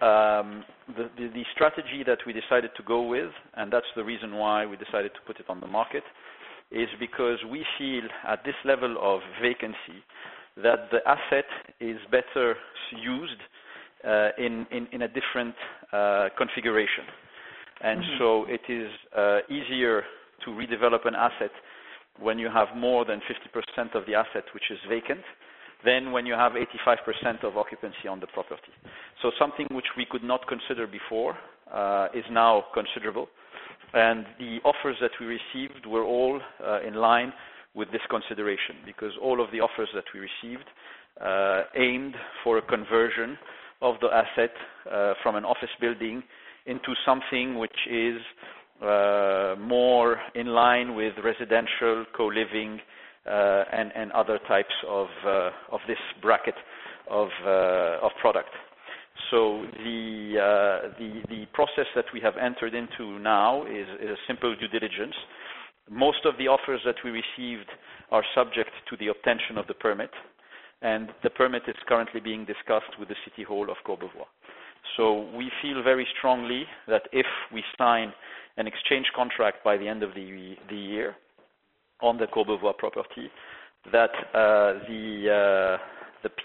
Um, 0.00 0.64
the 0.96 1.42
strategy 1.54 2.02
that 2.06 2.18
we 2.26 2.32
decided 2.32 2.70
to 2.76 2.82
go 2.82 3.02
with, 3.02 3.30
and 3.54 3.72
that's 3.72 3.86
the 3.94 4.04
reason 4.04 4.34
why 4.34 4.66
we 4.66 4.76
decided 4.76 5.12
to 5.14 5.20
put 5.26 5.40
it 5.40 5.46
on 5.48 5.60
the 5.60 5.66
market, 5.66 6.04
is 6.70 6.88
because 6.98 7.38
we 7.50 7.64
feel 7.78 8.02
at 8.26 8.44
this 8.44 8.54
level 8.64 8.96
of 9.00 9.20
vacancy 9.40 10.02
that 10.56 10.90
the 10.90 10.98
asset 11.06 11.44
is 11.80 11.98
better 12.10 12.56
used 13.02 13.40
uh, 14.04 14.30
in 14.38 15.02
a 15.02 15.08
different 15.08 15.54
uh, 15.92 16.28
configuration. 16.36 17.04
And 17.82 18.00
mm-hmm. 18.00 18.18
so 18.18 18.46
it 18.48 18.62
is 18.72 18.90
uh, 19.16 19.38
easier 19.52 20.02
to 20.44 20.50
redevelop 20.50 21.06
an 21.06 21.14
asset 21.14 21.50
when 22.18 22.38
you 22.38 22.48
have 22.48 22.68
more 22.76 23.04
than 23.04 23.20
50% 23.20 23.94
of 23.94 24.06
the 24.06 24.14
asset 24.14 24.44
which 24.54 24.64
is 24.70 24.78
vacant 24.88 25.20
than 25.84 26.12
when 26.12 26.26
you 26.26 26.34
have 26.34 26.52
85% 26.52 27.44
of 27.44 27.56
occupancy 27.56 28.08
on 28.08 28.20
the 28.20 28.26
property. 28.28 28.72
So 29.22 29.30
something 29.38 29.66
which 29.70 29.86
we 29.96 30.06
could 30.10 30.24
not 30.24 30.46
consider 30.48 30.86
before 30.86 31.36
uh, 31.72 32.08
is 32.14 32.24
now 32.30 32.64
considerable. 32.74 33.28
And 33.92 34.26
the 34.38 34.58
offers 34.64 34.96
that 35.00 35.12
we 35.20 35.26
received 35.26 35.86
were 35.86 36.04
all 36.04 36.40
uh, 36.64 36.80
in 36.82 36.94
line 36.94 37.32
with 37.74 37.90
this 37.92 38.00
consideration 38.10 38.76
because 38.84 39.12
all 39.22 39.42
of 39.42 39.50
the 39.52 39.60
offers 39.60 39.88
that 39.94 40.04
we 40.14 40.20
received 40.20 40.64
uh, 41.20 41.62
aimed 41.76 42.14
for 42.42 42.58
a 42.58 42.62
conversion 42.62 43.38
of 43.82 43.96
the 44.00 44.08
asset 44.08 44.50
from 45.22 45.36
an 45.36 45.44
office 45.44 45.68
building 45.80 46.22
into 46.66 46.94
something 47.04 47.58
which 47.58 47.76
is 47.90 48.16
more 49.60 50.18
in 50.34 50.46
line 50.46 50.94
with 50.94 51.12
residential 51.22 52.04
co-living, 52.16 52.80
Uh, 53.26 53.64
and 53.72 54.12
other 54.12 54.38
types 54.46 54.74
of 54.86 55.08
uh, 55.26 55.50
this 55.88 55.98
bracket 56.22 56.54
of 57.10 57.26
uh, 57.44 58.08
product. 58.20 58.50
So 59.32 59.64
the 59.82 61.46
process 61.52 61.86
that 61.96 62.04
we 62.14 62.20
have 62.20 62.34
entered 62.36 62.72
into 62.74 63.18
now 63.18 63.64
is 63.66 63.88
a 64.00 64.14
simple 64.28 64.54
due 64.54 64.68
diligence. 64.68 65.14
Most 65.90 66.18
of 66.24 66.38
the 66.38 66.46
offers 66.46 66.80
that 66.84 66.94
we 67.04 67.10
received 67.10 67.68
are 68.12 68.22
subject 68.32 68.70
to 68.90 68.96
the 68.98 69.08
obtention 69.08 69.58
of 69.58 69.66
the 69.66 69.74
permit, 69.74 70.10
and 70.82 71.08
the 71.24 71.30
permit 71.30 71.62
is 71.66 71.74
currently 71.88 72.20
being 72.20 72.44
discussed 72.44 72.96
with 73.00 73.08
the 73.08 73.16
City 73.24 73.42
Hall 73.42 73.68
of 73.70 73.76
Courbevoie. 73.84 74.30
So 74.96 75.28
we 75.36 75.50
feel 75.62 75.82
very 75.82 76.06
strongly 76.16 76.62
that 76.86 77.02
if 77.12 77.26
we 77.52 77.64
sign 77.76 78.12
an 78.56 78.68
exchange 78.68 79.06
contract 79.16 79.64
by 79.64 79.76
the 79.76 79.88
end 79.88 80.04
of 80.04 80.14
the 80.14 80.76
year 80.76 81.16
on 82.02 82.18
the 82.18 82.26
Courbevoie 82.26 82.76
property, 82.76 83.30
that 83.92 84.10
uh, 84.34 84.38
uh, 84.38 85.78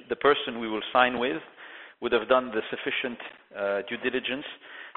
the 0.10 0.16
person 0.16 0.60
we 0.60 0.70
will 0.70 0.82
sign 0.94 1.20
with 1.20 1.42
would 2.02 2.12
have 2.12 2.28
done 2.28 2.52
the 2.52 2.62
sufficient 2.70 3.20
uh, 3.58 3.82
due 3.90 3.98
diligence 3.98 4.46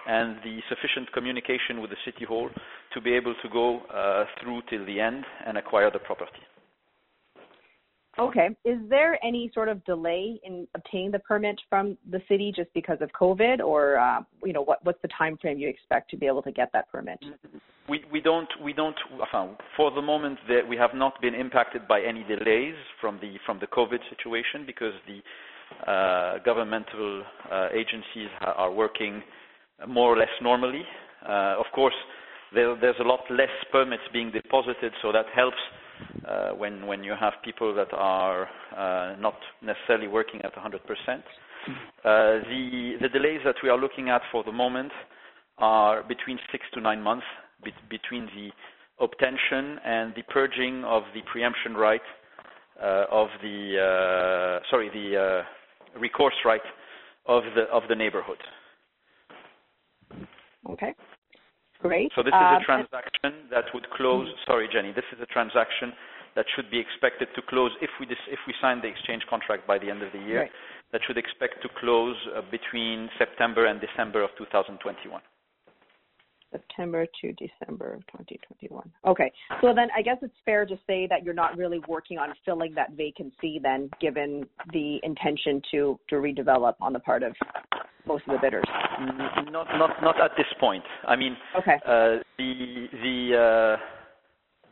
and 0.07 0.37
the 0.45 0.61
sufficient 0.69 1.11
communication 1.13 1.81
with 1.81 1.91
the 1.91 1.97
City 2.05 2.25
Hall 2.25 2.51
to 2.93 3.01
be 3.01 3.15
able 3.15 3.35
to 3.43 3.49
go 3.49 3.81
through 4.41 4.63
till 4.69 4.85
the 4.85 5.01
end 5.01 5.25
and 5.47 5.57
acquire 5.57 5.91
the 5.91 5.99
property. 5.99 6.43
Okay. 8.19 8.51
Is 8.65 8.79
there 8.89 9.19
any 9.25 9.51
sort 9.53 9.69
of 9.69 9.85
delay 9.85 10.41
in 10.45 10.69
obtaining 10.75 11.11
the 11.11 11.19
permit 11.19 11.61
from 11.69 11.97
the 12.11 12.21
city 12.29 12.53
just 12.55 12.73
because 12.75 12.99
of 13.01 13.11
COVID? 13.13 13.61
Or 13.61 13.99
uh, 13.99 14.21
you 14.45 14.53
know, 14.53 14.63
what, 14.63 14.85
what's 14.85 15.01
the 15.03 15.09
timeframe 15.09 15.59
you 15.59 15.69
expect 15.69 16.11
to 16.11 16.17
be 16.17 16.27
able 16.27 16.43
to 16.43 16.53
get 16.53 16.71
that 16.73 16.91
permit? 16.93 17.19
We, 17.89 18.05
we 18.13 18.21
don't 18.21 18.49
we 18.63 18.73
don't 18.73 18.97
for 19.77 19.91
the 19.91 20.03
moment, 20.03 20.39
that 20.49 20.67
we 20.67 20.77
have 20.77 20.95
not 20.95 21.21
been 21.21 21.35
impacted 21.35 21.87
by 21.89 22.01
any 22.01 22.25
delays 22.25 22.75
from 23.01 23.19
the 23.21 23.35
from 23.45 23.59
the 23.59 23.67
COVID 23.67 23.99
situation 24.11 24.65
because 24.67 24.95
the 25.07 25.21
uh, 25.91 26.39
governmental 26.45 27.25
uh, 27.51 27.69
agencies 27.75 28.29
are 28.41 28.73
working 28.73 29.23
more 29.89 30.15
or 30.15 30.17
less 30.17 30.29
normally. 30.41 30.83
Of 31.27 31.67
course, 31.75 31.95
there's 32.55 32.97
a 33.01 33.05
lot 33.05 33.21
less 33.31 33.49
permits 33.73 34.03
being 34.13 34.31
deposited, 34.31 34.93
so 35.03 35.11
that 35.13 35.27
helps 35.35 35.59
Uh, 36.27 36.51
when 36.53 37.05
you 37.05 37.13
have 37.19 37.35
people 37.45 37.75
that 37.75 37.93
are 37.93 38.49
uh, 38.77 39.15
not 39.21 39.37
necessarily 39.63 40.09
working 40.09 40.41
at 40.43 40.55
100%. 40.55 40.79
Uh, 40.79 41.21
the 42.03 43.09
delays 43.13 43.41
that 43.45 43.57
we 43.63 43.69
are 43.69 43.79
looking 43.79 44.09
at 44.09 44.23
for 44.33 44.43
the 44.45 44.53
moment 44.53 44.91
are 45.59 46.03
between 46.03 46.39
six 46.51 46.65
to 46.73 46.81
nine 46.81 47.03
months 47.03 47.27
between 47.89 48.27
the 48.35 48.51
obtention 49.05 49.79
and 49.85 50.15
the 50.15 50.23
purging 50.29 50.85
of 50.85 51.03
the 51.15 51.21
preemption 51.31 51.75
right 51.75 52.03
of 53.11 53.29
the 53.43 54.61
Sorry, 54.71 54.89
the 54.91 55.43
recourse 55.99 56.35
right 56.45 56.61
of 57.27 57.43
the 57.55 57.63
of 57.73 57.83
the 57.89 57.95
neighborhood. 57.95 58.39
Okay. 60.71 60.95
Great. 61.85 62.11
So 62.17 62.23
this 62.25 62.33
is 62.33 62.41
a 62.41 62.65
transaction 62.65 63.45
that 63.53 63.69
would 63.77 63.85
close. 63.91 64.27
Sorry, 64.47 64.69
Jenny. 64.73 64.93
This 64.97 65.05
is 65.13 65.21
a 65.21 65.27
transaction 65.27 65.93
that 66.35 66.47
should 66.57 66.71
be 66.71 66.81
expected 66.81 67.29
to 67.37 67.43
close 67.45 67.73
if 67.83 67.91
we 68.01 68.07
if 68.09 68.41
we 68.49 68.55
sign 68.61 68.81
the 68.81 68.89
exchange 68.89 69.23
contract 69.29 69.67
by 69.67 69.79
the 69.79 69.91
end 69.91 70.03
of 70.03 70.11
the 70.13 70.19
year. 70.19 70.49
Right. 70.49 70.51
That 70.93 71.03
should 71.07 71.19
expect 71.19 71.61
to 71.61 71.69
close 71.79 72.17
uh, 72.33 72.41
between 72.51 73.11
September 73.19 73.67
and 73.67 73.81
December 73.81 74.23
of 74.23 74.31
2021. 74.39 75.21
September 76.55 77.05
to 77.21 77.33
December 77.33 77.95
of 77.95 78.07
2021. 78.07 78.91
Okay. 79.05 79.33
So 79.61 79.75
then 79.75 79.89
I 79.97 80.03
guess 80.03 80.19
it's 80.23 80.35
fair 80.45 80.65
to 80.65 80.77
say 80.87 81.07
that 81.09 81.25
you're 81.25 81.35
not 81.35 81.57
really 81.57 81.81
working 81.89 82.19
on 82.19 82.33
filling 82.45 82.75
that 82.75 82.93
vacancy 82.93 83.59
then, 83.61 83.91
given 84.01 84.47
the 84.73 85.01
intention 85.03 85.61
to 85.73 85.99
to 86.11 86.17
redevelop 86.17 86.75
on 86.81 86.93
the 86.93 87.01
part 87.01 87.23
of 87.23 87.35
most 88.07 88.25
of 88.29 88.35
the 88.35 88.39
bidders. 88.41 88.65
Not 89.51 89.67
not 89.77 89.91
not 90.03 90.21
at 90.21 90.31
this 90.37 90.47
point. 90.61 90.85
I 91.07 91.17
mean, 91.17 91.37
Okay. 91.59 91.75
uh, 91.85 92.23
the 92.39 92.89
the 93.05 93.19
uh, 93.35 93.77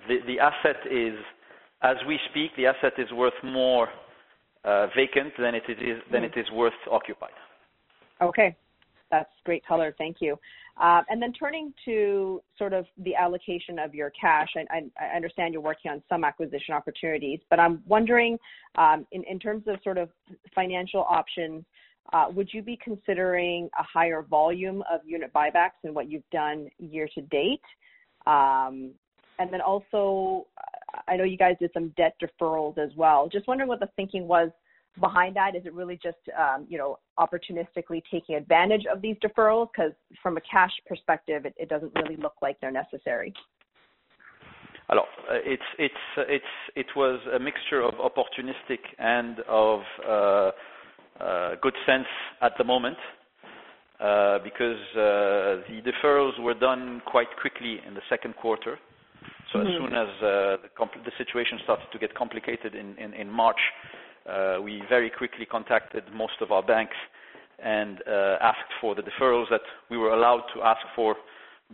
the 0.09 0.17
the 0.27 0.41
asset 0.41 0.81
is, 0.91 1.15
as 1.83 1.97
we 2.07 2.19
speak, 2.31 2.51
the 2.57 2.67
asset 2.67 2.93
is 2.99 3.11
worth 3.13 3.39
more 3.43 3.89
uh, 4.65 4.87
vacant 4.95 5.33
than 5.39 5.55
it 5.55 5.65
is 5.69 6.01
than 6.13 6.23
it 6.23 6.37
is 6.37 6.47
worth 6.53 6.81
occupied. 6.91 7.39
Okay. 8.21 8.55
That's 9.11 9.31
great 9.45 9.65
color. 9.67 9.95
Thank 9.99 10.17
you. 10.21 10.39
Uh, 10.81 11.03
And 11.11 11.21
then 11.21 11.33
turning 11.33 11.73
to 11.85 12.43
sort 12.57 12.73
of 12.73 12.87
the 12.99 13.15
allocation 13.15 13.79
of 13.79 13.95
your 13.95 14.11
cash, 14.11 14.49
I 14.57 14.65
I 14.71 14.81
I 15.05 15.17
understand 15.17 15.53
you're 15.53 15.63
working 15.63 15.91
on 15.91 16.03
some 16.09 16.25
acquisition 16.25 16.75
opportunities, 16.75 17.41
but 17.51 17.61
I'm 17.61 17.83
wondering, 17.87 18.39
um, 18.77 19.07
in 19.13 19.23
in 19.25 19.39
terms 19.39 19.65
of 19.69 19.83
sort 19.83 19.99
of 19.99 20.09
financial 20.55 21.03
options, 21.03 21.65
uh, 22.13 22.27
would 22.35 22.53
you 22.53 22.63
be 22.63 22.77
considering 22.83 23.69
a 23.79 23.83
higher 23.83 24.23
volume 24.23 24.83
of 24.91 25.01
unit 25.05 25.33
buybacks 25.33 25.79
than 25.83 25.93
what 25.95 26.11
you've 26.11 26.29
done 26.31 26.69
year 26.79 27.09
to 27.15 27.21
date? 27.23 27.67
Um, 28.27 28.95
And 29.39 29.51
then 29.53 29.61
also, 29.61 30.47
I 31.09 31.17
know 31.17 31.25
you 31.25 31.39
guys 31.39 31.57
did 31.59 31.73
some 31.73 31.89
debt 31.97 32.15
deferrals 32.23 32.79
as 32.79 32.95
well. 32.97 33.29
Just 33.29 33.47
wondering 33.49 33.69
what 33.69 33.81
the 33.81 33.89
thinking 33.97 34.29
was 34.29 34.51
behind 35.01 35.37
that? 35.37 35.55
Is 35.57 35.65
it 35.65 35.73
really 35.73 35.99
just, 36.03 36.19
um, 36.39 36.67
you 36.69 36.79
know, 36.79 36.99
opportunistically 37.19 38.03
taking 38.11 38.35
advantage 38.35 38.85
of 38.93 39.01
these 39.01 39.17
deferrals? 39.25 39.69
Because 39.75 39.93
from 40.23 40.37
a 40.37 40.41
cash 40.41 40.73
perspective, 40.87 41.47
it, 41.47 41.55
it 41.57 41.69
doesn't 41.69 41.93
really 41.95 42.17
look 42.17 42.35
like 42.43 42.61
they're 42.61 42.71
necessary. 42.71 43.33
Alors, 44.89 45.07
uh, 45.31 45.35
it's 45.45 45.63
it's 45.79 45.95
uh, 46.19 46.23
it's 46.29 46.45
it 46.77 46.87
was 46.97 47.19
a 47.35 47.39
mixture 47.39 47.81
of 47.81 47.95
opportunistic 47.95 48.81
and 48.99 49.41
of 49.49 49.81
uh, 50.07 50.51
uh, 51.21 51.55
good 51.63 51.75
sense 51.87 52.07
at 52.43 52.53
the 52.59 52.65
moment, 52.65 52.99
uh, 54.01 54.39
because 54.41 54.81
uh, 54.95 55.63
the 55.69 55.81
deferrals 55.87 56.39
were 56.43 56.53
done 56.55 57.01
quite 57.07 57.29
quickly 57.41 57.81
in 57.87 57.95
the 57.95 58.03
second 58.11 58.35
quarter. 58.37 58.79
So 59.53 59.61
as 59.61 59.67
Mhm. 59.69 59.79
soon 59.79 59.95
as 59.95 60.09
uh, 60.09 60.57
the, 60.63 60.71
compl- 60.79 61.05
the 61.05 61.13
situation 61.17 61.59
started 61.63 61.87
to 61.93 61.99
get 61.99 62.15
complicated 62.15 62.75
in 62.75 62.99
in, 62.99 63.15
in 63.15 63.31
March, 63.31 63.61
we 64.63 64.83
very 64.89 65.11
quickly 65.11 65.47
contacted 65.47 66.05
most 66.13 66.35
of 66.41 66.53
our 66.53 66.63
banks 66.63 66.97
and 67.63 67.99
uh, 68.07 68.37
asked 68.41 68.73
for 68.81 68.95
the 68.95 69.03
deferrals 69.03 69.49
that 69.51 69.61
we 69.91 69.97
were 69.97 70.11
allowed 70.11 70.43
to 70.55 70.63
ask 70.63 70.81
for 70.97 71.17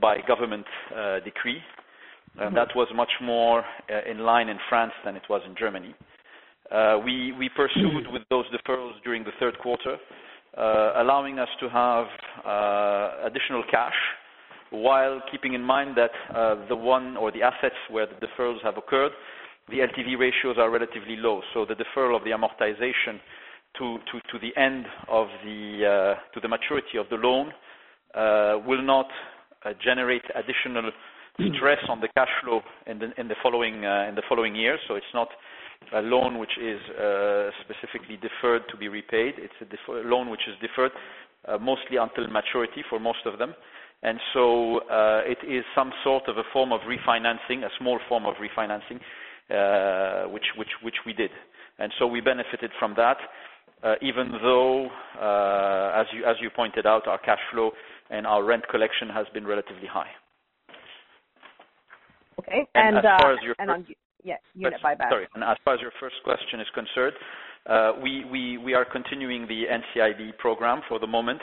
by 0.00 0.18
government 0.26 0.66
uh, 0.94 1.20
decree. 1.20 1.60
And 2.40 2.56
that 2.56 2.68
was 2.76 2.86
much 2.94 3.10
more 3.20 3.64
uh, 3.90 4.08
in 4.08 4.20
line 4.20 4.48
in 4.48 4.58
France 4.68 4.92
than 5.04 5.16
it 5.16 5.24
was 5.28 5.42
in 5.44 5.56
Germany. 5.58 5.94
Uh, 6.70 6.98
we, 7.04 7.32
we 7.32 7.48
pursued 7.48 8.06
with 8.12 8.22
those 8.30 8.44
deferrals 8.50 8.92
during 9.02 9.24
the 9.24 9.32
third 9.40 9.58
quarter, 9.58 9.96
uh, 10.56 10.92
allowing 11.02 11.38
us 11.38 11.48
to 11.58 11.68
have 11.68 12.06
uh, 12.46 13.26
additional 13.26 13.64
cash 13.70 13.94
while 14.70 15.20
keeping 15.30 15.54
in 15.54 15.62
mind 15.62 15.96
that 15.96 16.10
uh, 16.36 16.68
the 16.68 16.76
one 16.76 17.16
or 17.16 17.32
the 17.32 17.42
assets 17.42 17.74
where 17.90 18.06
the 18.06 18.26
deferrals 18.26 18.62
have 18.62 18.76
occurred, 18.76 19.12
the 19.70 19.78
LTV 19.78 20.18
ratios 20.18 20.56
are 20.58 20.70
relatively 20.70 21.16
low. 21.16 21.42
So 21.54 21.64
the 21.64 21.74
deferral 21.74 22.16
of 22.16 22.24
the 22.24 22.30
amortization 22.30 23.20
to, 23.78 23.98
the 24.40 24.60
end 24.60 24.86
of 25.08 25.28
the, 25.44 26.16
uh, 26.16 26.34
to 26.34 26.40
the 26.40 26.48
maturity 26.48 26.98
of 26.98 27.06
the 27.10 27.16
loan 27.16 27.52
uh, 28.14 28.58
will 28.66 28.82
not 28.82 29.06
uh, 29.64 29.72
generate 29.84 30.22
additional 30.34 30.90
stress 31.56 31.78
on 31.88 32.00
the 32.00 32.08
cash 32.16 32.28
flow 32.42 32.60
in 32.86 32.98
the, 32.98 33.36
following, 33.42 33.84
in 33.84 34.14
the 34.16 34.22
following 34.28 34.56
years. 34.56 34.80
So 34.88 34.96
it's 34.96 35.14
not 35.14 35.28
a 35.94 36.00
loan 36.00 36.38
which 36.38 36.50
is 36.60 36.80
specifically 37.62 38.16
deferred 38.16 38.62
to 38.70 38.76
be 38.76 38.88
repaid. 38.88 39.34
It's 39.38 39.54
a 39.60 39.92
loan 40.08 40.30
which 40.30 40.42
is 40.48 40.54
deferred 40.60 40.90
mostly 41.60 41.96
until 41.96 42.26
maturity 42.26 42.82
for 42.90 42.98
most 42.98 43.24
of 43.24 43.38
them. 43.38 43.54
And 44.02 44.18
so 44.34 44.80
it 45.26 45.38
is 45.46 45.62
some 45.76 45.92
sort 46.02 46.24
of 46.26 46.38
a 46.38 46.42
form 46.52 46.72
of 46.72 46.80
refinancing, 46.80 47.62
a 47.62 47.70
small 47.78 48.00
form 48.08 48.26
of 48.26 48.34
refinancing, 48.42 48.98
which, 50.30 50.44
which, 50.56 50.68
which 50.82 50.96
we 51.06 51.12
did. 51.12 51.30
And 51.78 51.92
so 51.98 52.06
we 52.06 52.20
benefited 52.20 52.70
from 52.78 52.94
that, 52.96 53.16
uh, 53.82 53.94
even 54.02 54.32
though, 54.42 54.88
uh, 55.20 56.00
as, 56.00 56.06
you, 56.12 56.24
as 56.24 56.36
you 56.40 56.50
pointed 56.54 56.86
out, 56.86 57.06
our 57.06 57.18
cash 57.18 57.38
flow 57.52 57.70
and 58.10 58.26
our 58.26 58.44
rent 58.44 58.64
collection 58.68 59.08
has 59.08 59.26
been 59.32 59.46
relatively 59.46 59.86
high. 59.86 60.10
Okay. 62.40 62.66
And 62.74 62.96
And, 62.96 63.06
as 63.06 63.20
far 63.20 63.32
uh, 63.32 63.36
as 63.36 63.42
your 63.42 63.54
and 63.58 63.70
on 63.70 63.86
yeah, 64.24 64.34
unit 64.54 64.80
buyback. 64.84 65.10
Sorry. 65.10 65.26
and 65.34 65.44
As 65.44 65.56
far 65.64 65.74
as 65.74 65.80
your 65.80 65.92
first 66.00 66.16
question 66.24 66.60
is 66.60 66.66
concerned, 66.74 67.14
uh, 67.66 67.92
we 68.02 68.24
we 68.24 68.58
we 68.58 68.74
are 68.74 68.84
continuing 68.84 69.46
the 69.46 69.64
NCIB 69.66 70.38
program 70.38 70.80
for 70.88 70.98
the 70.98 71.06
moment. 71.06 71.40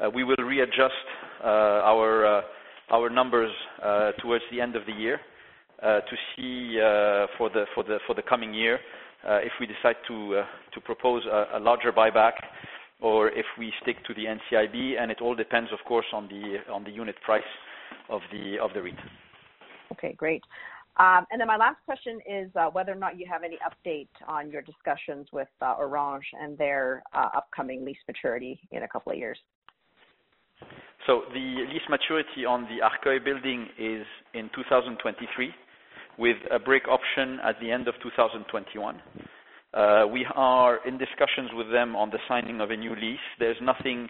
Uh, 0.00 0.10
We 0.10 0.24
will 0.24 0.36
readjust 0.36 1.06
uh, 1.42 1.46
our 1.92 2.26
uh, 2.26 2.40
our 2.90 3.10
numbers 3.10 3.50
uh, 3.82 4.12
towards 4.22 4.44
the 4.50 4.60
end 4.60 4.76
of 4.76 4.84
the 4.86 4.92
year 4.92 5.16
uh, 5.16 5.33
to 5.84 6.16
see 6.34 6.80
uh, 6.80 7.26
for 7.36 7.50
the 7.50 7.64
for 7.74 7.84
the 7.84 7.98
for 8.06 8.14
the 8.14 8.22
coming 8.22 8.54
year 8.54 8.78
uh, 9.28 9.38
if 9.38 9.52
we 9.60 9.66
decide 9.66 9.96
to 10.08 10.38
uh, 10.38 10.44
to 10.72 10.80
propose 10.80 11.24
a 11.26 11.58
a 11.58 11.60
larger 11.60 11.92
buyback 11.92 12.32
or 13.00 13.28
if 13.28 13.46
we 13.58 13.72
stick 13.82 13.96
to 14.06 14.14
the 14.14 14.24
NCIB, 14.24 15.00
and 15.00 15.10
it 15.10 15.20
all 15.20 15.34
depends, 15.34 15.70
of 15.72 15.78
course, 15.86 16.06
on 16.12 16.28
the 16.28 16.72
on 16.72 16.84
the 16.84 16.90
unit 16.90 17.16
price 17.22 17.42
of 18.08 18.20
the 18.32 18.58
of 18.58 18.72
the 18.72 18.82
REIT. 18.82 18.98
Okay, 19.92 20.14
great. 20.14 20.42
Um, 20.96 21.26
and 21.30 21.40
then 21.40 21.48
my 21.48 21.56
last 21.56 21.78
question 21.84 22.20
is 22.30 22.50
uh, 22.54 22.66
whether 22.70 22.92
or 22.92 22.96
not 22.96 23.18
you 23.18 23.26
have 23.28 23.42
any 23.42 23.58
update 23.68 24.08
on 24.28 24.48
your 24.48 24.62
discussions 24.62 25.26
with 25.32 25.48
uh, 25.60 25.74
Orange 25.76 26.24
and 26.40 26.56
their 26.56 27.02
uh, 27.12 27.30
upcoming 27.36 27.84
lease 27.84 27.98
maturity 28.06 28.60
in 28.70 28.84
a 28.84 28.88
couple 28.88 29.10
of 29.10 29.18
years. 29.18 29.38
So 31.06 31.22
the 31.32 31.66
lease 31.68 31.88
maturity 31.90 32.46
on 32.46 32.62
the 32.62 32.78
Arcueil 32.80 33.24
building 33.24 33.66
is 33.76 34.06
in 34.34 34.48
2023, 34.54 35.52
with 36.18 36.36
a 36.50 36.58
break 36.58 36.88
option 36.88 37.38
at 37.44 37.56
the 37.60 37.70
end 37.70 37.88
of 37.88 37.94
2021. 38.02 39.00
Uh, 39.72 40.06
we 40.12 40.26
are 40.34 40.86
in 40.86 40.98
discussions 40.98 41.50
with 41.54 41.70
them 41.72 41.96
on 41.96 42.10
the 42.10 42.18
signing 42.28 42.60
of 42.60 42.70
a 42.70 42.76
new 42.76 42.94
lease. 42.94 43.18
There's 43.38 43.56
nothing 43.60 44.08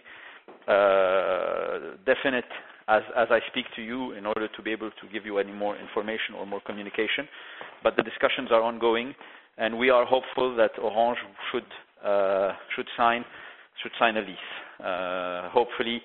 uh, 0.69 1.97
definite 2.05 2.45
as, 2.89 3.03
as 3.17 3.29
I 3.31 3.41
speak 3.51 3.65
to 3.77 3.83
you 3.83 4.13
in 4.13 4.27
order 4.27 4.47
to 4.47 4.63
be 4.63 4.73
able 4.73 4.91
to 4.91 5.09
give 5.13 5.25
you 5.25 5.39
any 5.39 5.53
more 5.53 5.77
information 5.77 6.35
or 6.39 6.47
more 6.47 6.61
communication, 6.67 7.27
but 7.83 7.97
the 7.97 8.03
discussions 8.03 8.51
are 8.51 8.61
ongoing, 8.61 9.15
and 9.57 9.79
we 9.79 9.89
are 9.89 10.05
hopeful 10.05 10.55
that 10.57 10.73
Orange 10.79 11.19
should 11.51 11.65
uh, 12.05 12.53
should 12.77 12.87
sign 12.99 13.25
should 13.83 13.93
sign 13.99 14.19
a 14.19 14.21
lease. 14.21 14.51
Uh, 14.85 15.49
hopefully 15.51 16.03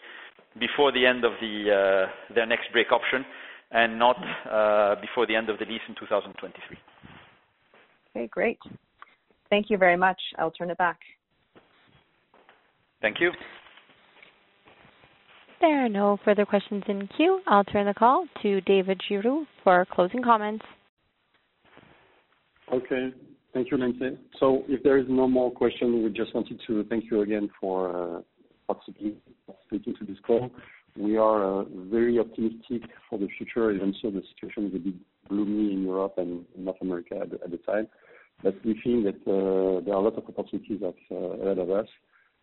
before 0.57 0.91
the 0.91 1.05
end 1.05 1.25
of 1.25 1.33
the 1.41 2.07
uh, 2.07 2.33
their 2.33 2.45
next 2.45 2.71
break 2.71 2.91
option, 2.91 3.25
and 3.71 3.99
not 3.99 4.17
uh, 4.49 4.95
before 5.01 5.25
the 5.27 5.35
end 5.35 5.49
of 5.49 5.59
the 5.59 5.65
lease 5.65 5.81
in 5.87 5.95
2023. 5.95 6.77
Okay, 8.15 8.27
great. 8.27 8.57
Thank 9.49 9.69
you 9.69 9.77
very 9.77 9.97
much. 9.97 10.19
I'll 10.37 10.51
turn 10.51 10.69
it 10.69 10.77
back. 10.77 10.99
Thank 13.01 13.19
you. 13.19 13.31
There 15.61 15.85
are 15.85 15.89
no 15.89 16.17
further 16.23 16.45
questions 16.45 16.83
in 16.87 17.07
queue. 17.17 17.41
I'll 17.47 17.65
turn 17.65 17.85
the 17.85 17.93
call 17.93 18.25
to 18.43 18.61
David 18.61 19.01
Giraud 19.07 19.45
for 19.63 19.85
closing 19.91 20.23
comments. 20.23 20.65
Okay. 22.73 23.13
Thank 23.53 23.71
you, 23.71 23.77
Lindsay. 23.77 24.17
So 24.39 24.63
if 24.67 24.83
there 24.83 24.99
is 24.99 25.07
no 25.09 25.27
more 25.27 25.51
question, 25.51 26.03
we 26.03 26.09
just 26.11 26.33
wanted 26.35 26.61
to 26.67 26.83
thank 26.85 27.05
you 27.09 27.21
again 27.21 27.49
for 27.59 27.89
uh, 27.89 28.21
participating 28.67 29.17
participating 29.47 29.95
to 29.95 30.05
this 30.05 30.19
call. 30.25 30.51
We 30.97 31.17
are 31.17 31.61
uh, 31.61 31.63
very 31.89 32.19
optimistic 32.19 32.83
for 33.09 33.19
the 33.19 33.27
future, 33.37 33.71
even 33.71 33.93
so 34.01 34.09
the 34.09 34.23
situation 34.33 34.67
is 34.67 34.75
a 34.75 34.79
bit 34.79 34.95
gloomy 35.29 35.73
in 35.73 35.83
Europe 35.83 36.15
and 36.17 36.45
North 36.57 36.77
America 36.81 37.15
at 37.21 37.51
the, 37.51 37.57
time. 37.57 37.87
But 38.43 38.55
we 38.65 38.79
think 38.83 39.05
that 39.05 39.21
uh, 39.29 39.83
there 39.85 39.93
are 39.93 39.97
a 39.97 40.01
lot 40.01 40.17
of 40.17 40.23
opportunities 40.27 40.81
uh, 40.81 41.15
ahead 41.15 41.59
of 41.59 41.69
us, 41.69 41.87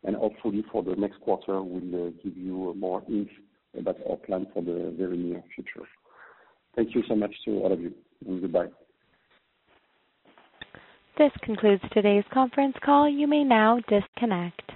and 0.04 0.16
hopefully 0.16 0.64
for 0.70 0.82
the 0.82 0.94
next 0.96 1.20
quarter, 1.20 1.62
we'll 1.62 2.12
give 2.22 2.36
you 2.36 2.74
more 2.76 3.02
hints 3.06 3.32
about 3.78 3.96
our 4.08 4.16
plan 4.16 4.46
for 4.54 4.62
the 4.62 4.94
very 4.96 5.16
near 5.16 5.42
future. 5.54 5.86
Thank 6.74 6.94
you 6.94 7.02
so 7.08 7.14
much 7.14 7.34
to 7.44 7.58
all 7.62 7.72
of 7.72 7.80
you, 7.80 7.92
and 8.26 8.40
goodbye. 8.40 8.68
This 11.18 11.32
concludes 11.42 11.82
today's 11.92 12.24
conference 12.32 12.76
call. 12.84 13.08
You 13.08 13.26
may 13.26 13.42
now 13.42 13.80
disconnect. 13.88 14.75